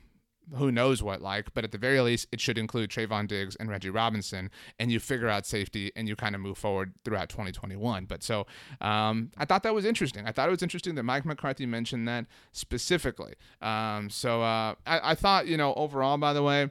who 0.57 0.71
knows 0.71 1.03
what 1.03 1.23
like, 1.23 1.53
but 1.55 1.65
at 1.65 1.73
the 1.73 1.79
very 1.79 2.01
least, 2.01 2.29
it 2.33 2.41
should 2.41 2.59
include 2.59 2.91
Trevon 2.91 3.27
Diggs 3.27 3.57
and 3.57 3.69
Reggie 3.69 3.91
Robinson, 3.91 4.51
and 4.79 4.91
you 4.91 5.01
figure 5.01 5.29
out 5.29 5.47
safety 5.47 5.93
and 5.97 6.09
you 6.09 6.17
kind 6.17 6.35
of 6.35 6.41
move 6.41 6.59
forward 6.59 6.93
throughout 7.05 7.29
2021. 7.29 8.05
But 8.05 8.23
so 8.23 8.47
um, 8.81 9.31
I 9.37 9.45
thought 9.45 9.63
that 9.63 9.75
was 9.75 9.85
interesting. 9.85 10.27
I 10.27 10.33
thought 10.33 10.49
it 10.49 10.53
was 10.53 10.63
interesting 10.63 10.95
that 10.97 11.03
Mike 11.03 11.25
McCarthy 11.25 11.67
mentioned 11.67 12.07
that 12.09 12.27
specifically. 12.53 13.35
Um, 13.63 14.11
so 14.11 14.43
uh, 14.43 14.75
I, 14.87 15.13
I 15.13 15.15
thought, 15.15 15.47
you 15.47 15.57
know, 15.57 15.75
overall, 15.75 16.19
by 16.19 16.33
the 16.33 16.43
way, 16.43 16.71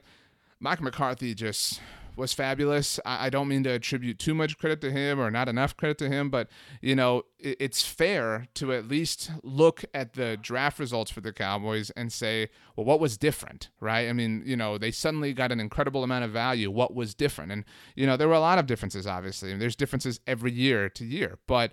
Mike 0.60 0.80
McCarthy 0.80 1.34
just 1.34 1.80
was 2.16 2.32
fabulous. 2.32 3.00
I, 3.04 3.26
I, 3.26 3.30
don't 3.30 3.48
mean 3.48 3.64
to 3.64 3.70
attribute 3.70 4.18
too 4.18 4.34
much 4.34 4.58
credit 4.58 4.80
to 4.82 4.90
him 4.90 5.20
or 5.20 5.30
not 5.30 5.48
enough 5.48 5.76
credit 5.76 5.98
to 5.98 6.08
him, 6.08 6.30
but 6.30 6.48
you 6.80 6.94
know 6.94 7.24
it, 7.38 7.56
it's 7.60 7.84
fair 7.84 8.46
to 8.54 8.72
at 8.72 8.88
least 8.88 9.30
look 9.42 9.84
at 9.92 10.14
the 10.14 10.36
draft 10.40 10.78
results 10.78 11.10
for 11.10 11.20
the 11.20 11.32
Cowboys 11.32 11.90
and 11.90 12.12
say, 12.12 12.48
well, 12.76 12.84
what 12.84 13.00
was 13.00 13.16
different, 13.16 13.70
right? 13.80 14.08
I 14.08 14.12
mean, 14.12 14.42
you 14.44 14.56
know, 14.56 14.78
they 14.78 14.90
suddenly 14.90 15.32
got 15.32 15.52
an 15.52 15.60
incredible 15.60 16.04
amount 16.04 16.24
of 16.24 16.30
value. 16.30 16.70
What 16.70 16.94
was 16.94 17.14
different? 17.14 17.52
And 17.52 17.64
you 17.94 18.06
know, 18.06 18.16
there 18.16 18.28
were 18.28 18.34
a 18.34 18.40
lot 18.40 18.58
of 18.58 18.66
differences. 18.66 19.06
Obviously, 19.06 19.56
there's 19.56 19.76
differences 19.76 20.20
every 20.26 20.52
year 20.52 20.88
to 20.90 21.04
year, 21.04 21.38
but 21.46 21.72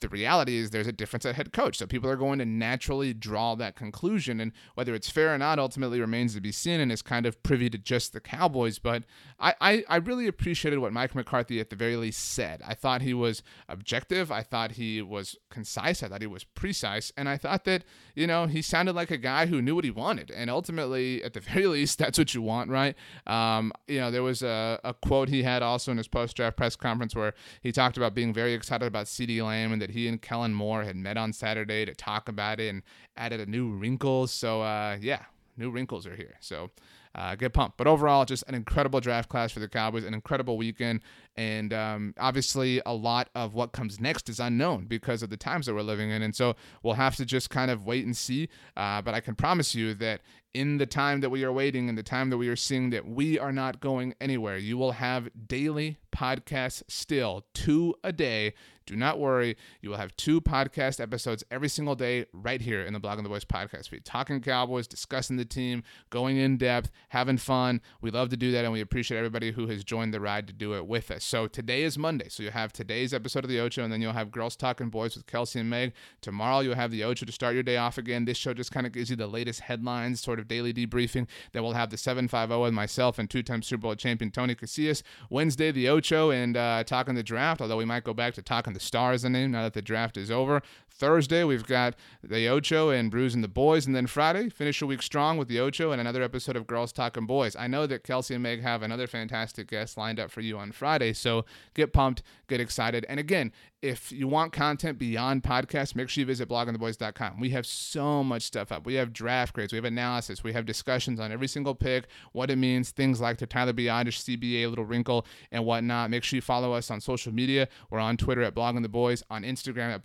the 0.00 0.08
reality 0.08 0.56
is 0.56 0.70
there's 0.70 0.86
a 0.86 0.92
difference 0.92 1.24
at 1.26 1.36
head 1.36 1.52
coach. 1.52 1.78
So 1.78 1.86
people 1.86 2.10
are 2.10 2.16
going 2.16 2.38
to 2.38 2.44
naturally 2.44 3.14
draw 3.14 3.54
that 3.56 3.76
conclusion. 3.76 4.40
And 4.40 4.52
whether 4.74 4.94
it's 4.94 5.10
fair 5.10 5.34
or 5.34 5.38
not 5.38 5.58
ultimately 5.58 6.00
remains 6.00 6.34
to 6.34 6.40
be 6.40 6.52
seen 6.52 6.80
and 6.80 6.92
is 6.92 7.02
kind 7.02 7.26
of 7.26 7.42
privy 7.42 7.70
to 7.70 7.78
just 7.78 8.12
the 8.12 8.20
Cowboys. 8.20 8.78
But 8.78 9.04
I, 9.38 9.54
I, 9.60 9.84
I, 9.88 9.96
really 9.96 10.26
appreciated 10.26 10.78
what 10.78 10.92
Mike 10.92 11.14
McCarthy 11.14 11.60
at 11.60 11.70
the 11.70 11.76
very 11.76 11.96
least 11.96 12.32
said. 12.32 12.62
I 12.66 12.74
thought 12.74 13.02
he 13.02 13.14
was 13.14 13.42
objective. 13.68 14.30
I 14.30 14.42
thought 14.42 14.72
he 14.72 15.02
was 15.02 15.36
concise. 15.50 16.02
I 16.02 16.08
thought 16.08 16.20
he 16.20 16.26
was 16.26 16.44
precise. 16.44 17.12
And 17.16 17.28
I 17.28 17.36
thought 17.36 17.64
that, 17.64 17.84
you 18.14 18.26
know, 18.26 18.46
he 18.46 18.62
sounded 18.62 18.94
like 18.94 19.10
a 19.10 19.16
guy 19.16 19.46
who 19.46 19.60
knew 19.60 19.74
what 19.74 19.84
he 19.84 19.90
wanted. 19.90 20.30
And 20.30 20.50
ultimately, 20.50 21.22
at 21.24 21.32
the 21.32 21.40
very 21.52 21.66
least, 21.66 21.98
that's 21.98 22.18
what 22.18 22.34
you 22.34 22.42
want, 22.42 22.70
right? 22.70 22.94
Um, 23.26 23.72
you 23.88 23.98
know, 23.98 24.10
there 24.10 24.22
was 24.22 24.42
a, 24.42 24.78
a 24.84 24.94
quote 24.94 25.28
he 25.28 25.42
had 25.42 25.62
also 25.62 25.90
in 25.90 25.96
his 25.96 26.08
post 26.08 26.36
draft 26.36 26.56
press 26.56 26.76
conference 26.76 27.14
where 27.14 27.34
he 27.62 27.72
talked 27.72 27.96
about 27.96 28.14
being 28.14 28.32
very 28.32 28.54
excited 28.54 28.86
about 28.86 29.06
CeeDee 29.06 29.44
Lamb 29.44 29.72
and 29.72 29.82
that 29.86 29.92
he 29.92 30.08
and 30.08 30.20
Kellen 30.20 30.52
Moore 30.52 30.82
had 30.82 30.96
met 30.96 31.16
on 31.16 31.32
Saturday 31.32 31.84
to 31.84 31.94
talk 31.94 32.28
about 32.28 32.58
it 32.58 32.68
and 32.68 32.82
added 33.16 33.38
a 33.38 33.46
new 33.46 33.70
wrinkle. 33.70 34.26
So 34.26 34.62
uh, 34.62 34.98
yeah, 35.00 35.22
new 35.56 35.70
wrinkles 35.70 36.06
are 36.08 36.16
here. 36.16 36.34
So 36.40 36.70
uh, 37.14 37.36
get 37.36 37.52
pumped. 37.52 37.76
But 37.76 37.86
overall, 37.86 38.24
just 38.24 38.42
an 38.48 38.54
incredible 38.54 39.00
draft 39.00 39.28
class 39.28 39.52
for 39.52 39.60
the 39.60 39.68
Cowboys, 39.68 40.04
an 40.04 40.12
incredible 40.12 40.56
weekend. 40.56 41.00
And 41.36 41.72
um, 41.72 42.14
obviously, 42.18 42.82
a 42.84 42.92
lot 42.92 43.30
of 43.34 43.54
what 43.54 43.72
comes 43.72 44.00
next 44.00 44.28
is 44.28 44.40
unknown 44.40 44.86
because 44.86 45.22
of 45.22 45.30
the 45.30 45.36
times 45.36 45.66
that 45.66 45.74
we're 45.74 45.82
living 45.82 46.10
in. 46.10 46.22
And 46.22 46.34
so 46.34 46.56
we'll 46.82 46.94
have 46.94 47.16
to 47.16 47.24
just 47.24 47.48
kind 47.48 47.70
of 47.70 47.86
wait 47.86 48.04
and 48.04 48.16
see. 48.16 48.48
Uh, 48.76 49.00
but 49.02 49.14
I 49.14 49.20
can 49.20 49.34
promise 49.36 49.74
you 49.74 49.94
that 49.94 50.20
in 50.56 50.78
the 50.78 50.86
time 50.86 51.20
that 51.20 51.28
we 51.28 51.44
are 51.44 51.52
waiting 51.52 51.86
in 51.86 51.96
the 51.96 52.02
time 52.02 52.30
that 52.30 52.38
we 52.38 52.48
are 52.48 52.56
seeing 52.56 52.88
that 52.88 53.06
we 53.06 53.38
are 53.38 53.52
not 53.52 53.78
going 53.78 54.14
anywhere. 54.22 54.56
You 54.56 54.78
will 54.78 54.92
have 54.92 55.28
daily 55.46 55.98
podcasts 56.16 56.82
still, 56.88 57.44
two 57.52 57.94
a 58.02 58.10
day. 58.10 58.54
Do 58.86 58.94
not 58.94 59.18
worry. 59.18 59.56
You 59.80 59.90
will 59.90 59.96
have 59.96 60.16
two 60.16 60.40
podcast 60.40 61.00
episodes 61.00 61.42
every 61.50 61.68
single 61.68 61.96
day 61.96 62.26
right 62.32 62.60
here 62.60 62.82
in 62.82 62.92
the 62.92 63.00
Blogging 63.00 63.24
the 63.24 63.28
Boys 63.28 63.44
podcast 63.44 63.88
feed. 63.88 64.04
Talking 64.04 64.40
Cowboys, 64.40 64.86
discussing 64.86 65.36
the 65.36 65.44
team, 65.44 65.82
going 66.08 66.36
in 66.36 66.56
depth, 66.56 66.92
having 67.08 67.36
fun. 67.36 67.80
We 68.00 68.12
love 68.12 68.28
to 68.28 68.36
do 68.36 68.52
that, 68.52 68.64
and 68.64 68.72
we 68.72 68.80
appreciate 68.80 69.18
everybody 69.18 69.50
who 69.50 69.66
has 69.66 69.82
joined 69.82 70.14
the 70.14 70.20
ride 70.20 70.46
to 70.46 70.52
do 70.52 70.74
it 70.74 70.86
with 70.86 71.10
us. 71.10 71.24
So 71.24 71.48
today 71.48 71.82
is 71.82 71.98
Monday. 71.98 72.28
So 72.28 72.44
you'll 72.44 72.52
have 72.52 72.72
today's 72.72 73.12
episode 73.12 73.42
of 73.42 73.50
the 73.50 73.58
Ocho, 73.58 73.82
and 73.82 73.92
then 73.92 74.00
you'll 74.00 74.12
have 74.12 74.30
Girls 74.30 74.54
Talking 74.54 74.88
Boys 74.88 75.16
with 75.16 75.26
Kelsey 75.26 75.58
and 75.58 75.68
Meg. 75.68 75.92
Tomorrow 76.20 76.60
you'll 76.60 76.76
have 76.76 76.92
the 76.92 77.02
Ocho 77.02 77.26
to 77.26 77.32
start 77.32 77.54
your 77.54 77.64
day 77.64 77.78
off 77.78 77.98
again. 77.98 78.24
This 78.24 78.38
show 78.38 78.54
just 78.54 78.70
kind 78.70 78.86
of 78.86 78.92
gives 78.92 79.10
you 79.10 79.16
the 79.16 79.26
latest 79.26 79.60
headlines, 79.60 80.20
sort 80.20 80.38
of 80.38 80.45
daily 80.46 80.72
debriefing. 80.72 81.26
that 81.52 81.62
we'll 81.62 81.72
have 81.72 81.90
the 81.90 81.96
750 81.96 82.60
with 82.60 82.72
myself 82.72 83.18
and 83.18 83.28
two-time 83.28 83.62
Super 83.62 83.82
Bowl 83.82 83.94
champion 83.94 84.30
Tony 84.30 84.54
Casillas. 84.54 85.02
Wednesday, 85.30 85.70
the 85.70 85.88
Ocho 85.88 86.30
and 86.30 86.56
uh, 86.56 86.84
talking 86.84 87.14
the 87.14 87.22
draft, 87.22 87.60
although 87.60 87.76
we 87.76 87.84
might 87.84 88.04
go 88.04 88.14
back 88.14 88.34
to 88.34 88.42
talking 88.42 88.72
the 88.72 88.80
stars 88.80 89.24
in 89.24 89.32
name 89.32 89.50
now 89.50 89.62
that 89.62 89.74
the 89.74 89.82
draft 89.82 90.16
is 90.16 90.30
over. 90.30 90.62
Thursday, 90.98 91.44
we've 91.44 91.66
got 91.66 91.94
the 92.22 92.48
Ocho 92.48 92.90
and 92.90 93.10
Bruising 93.10 93.42
the 93.42 93.48
Boys. 93.48 93.86
And 93.86 93.94
then 93.94 94.06
Friday, 94.06 94.48
finish 94.48 94.80
a 94.80 94.86
week 94.86 95.02
strong 95.02 95.36
with 95.36 95.48
the 95.48 95.60
Ocho 95.60 95.92
and 95.92 96.00
another 96.00 96.22
episode 96.22 96.56
of 96.56 96.66
Girls 96.66 96.92
Talking 96.92 97.26
Boys. 97.26 97.54
I 97.54 97.66
know 97.66 97.86
that 97.86 98.04
Kelsey 98.04 98.34
and 98.34 98.42
Meg 98.42 98.62
have 98.62 98.82
another 98.82 99.06
fantastic 99.06 99.68
guest 99.68 99.96
lined 99.96 100.18
up 100.18 100.30
for 100.30 100.40
you 100.40 100.58
on 100.58 100.72
Friday. 100.72 101.12
So 101.12 101.44
get 101.74 101.92
pumped, 101.92 102.22
get 102.48 102.60
excited. 102.60 103.04
And 103.08 103.20
again, 103.20 103.52
if 103.82 104.10
you 104.10 104.26
want 104.26 104.52
content 104.52 104.98
beyond 104.98 105.42
podcasts, 105.42 105.94
make 105.94 106.08
sure 106.08 106.22
you 106.22 106.26
visit 106.26 106.48
bloggingtheboys.com. 106.48 107.38
We 107.38 107.50
have 107.50 107.66
so 107.66 108.24
much 108.24 108.42
stuff 108.42 108.72
up. 108.72 108.86
We 108.86 108.94
have 108.94 109.12
draft 109.12 109.52
grades, 109.54 109.72
we 109.72 109.76
have 109.76 109.84
analysis, 109.84 110.42
we 110.42 110.54
have 110.54 110.64
discussions 110.64 111.20
on 111.20 111.30
every 111.30 111.46
single 111.46 111.74
pick, 111.74 112.06
what 112.32 112.50
it 112.50 112.56
means, 112.56 112.90
things 112.90 113.20
like 113.20 113.38
the 113.38 113.46
Tyler 113.46 113.74
Biadasz 113.74 114.24
CBA 114.24 114.68
little 114.68 114.84
wrinkle 114.84 115.26
and 115.52 115.64
whatnot. 115.64 116.10
Make 116.10 116.24
sure 116.24 116.38
you 116.38 116.40
follow 116.40 116.72
us 116.72 116.90
on 116.90 117.00
social 117.00 117.32
media. 117.32 117.68
We're 117.90 118.00
on 118.00 118.16
Twitter 118.16 118.42
at 118.42 118.54
bloggingtheboys, 118.54 119.22
on 119.30 119.42
Instagram 119.42 119.94
at 119.94 120.02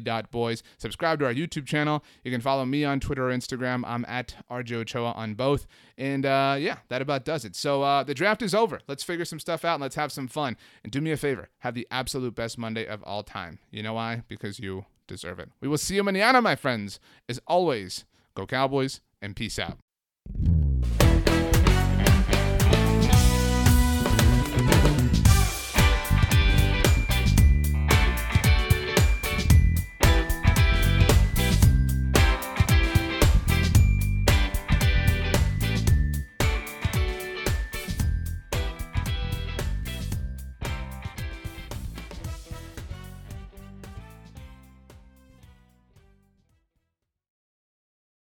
blogging.the.boys. 0.00 0.62
Subscribe 0.78 1.18
to 1.20 1.26
our 1.26 1.34
YouTube 1.34 1.66
channel. 1.66 2.04
You 2.24 2.30
can 2.30 2.40
follow 2.40 2.64
me 2.64 2.84
on 2.84 3.00
Twitter 3.00 3.28
or 3.28 3.32
Instagram. 3.32 3.82
I'm 3.86 4.04
at 4.08 4.36
RJ 4.50 4.72
Ochoa 4.72 5.12
on 5.12 5.34
both. 5.34 5.66
And 5.96 6.26
uh, 6.26 6.56
yeah, 6.58 6.78
that 6.88 7.02
about 7.02 7.24
does 7.24 7.44
it. 7.44 7.56
So 7.56 7.82
uh, 7.82 8.02
the 8.02 8.14
draft 8.14 8.42
is 8.42 8.54
over. 8.54 8.80
Let's 8.88 9.02
figure 9.02 9.24
some 9.24 9.40
stuff 9.40 9.64
out 9.64 9.74
and 9.74 9.82
let's 9.82 9.96
have 9.96 10.12
some 10.12 10.28
fun. 10.28 10.56
And 10.82 10.92
do 10.92 11.00
me 11.00 11.10
a 11.10 11.16
favor, 11.16 11.48
have 11.58 11.74
the 11.74 11.86
absolute 11.90 12.34
best 12.34 12.58
Monday 12.58 12.86
of 12.86 13.02
all 13.04 13.22
time. 13.22 13.58
You 13.70 13.82
know 13.82 13.94
why? 13.94 14.22
Because 14.28 14.58
you 14.58 14.86
deserve 15.06 15.38
it. 15.38 15.50
We 15.60 15.68
will 15.68 15.78
see 15.78 15.96
you 15.96 16.04
mañana, 16.04 16.42
my 16.42 16.56
friends. 16.56 17.00
As 17.28 17.40
always, 17.46 18.04
go 18.34 18.46
Cowboys 18.46 19.00
and 19.20 19.34
peace 19.34 19.58
out. 19.58 19.78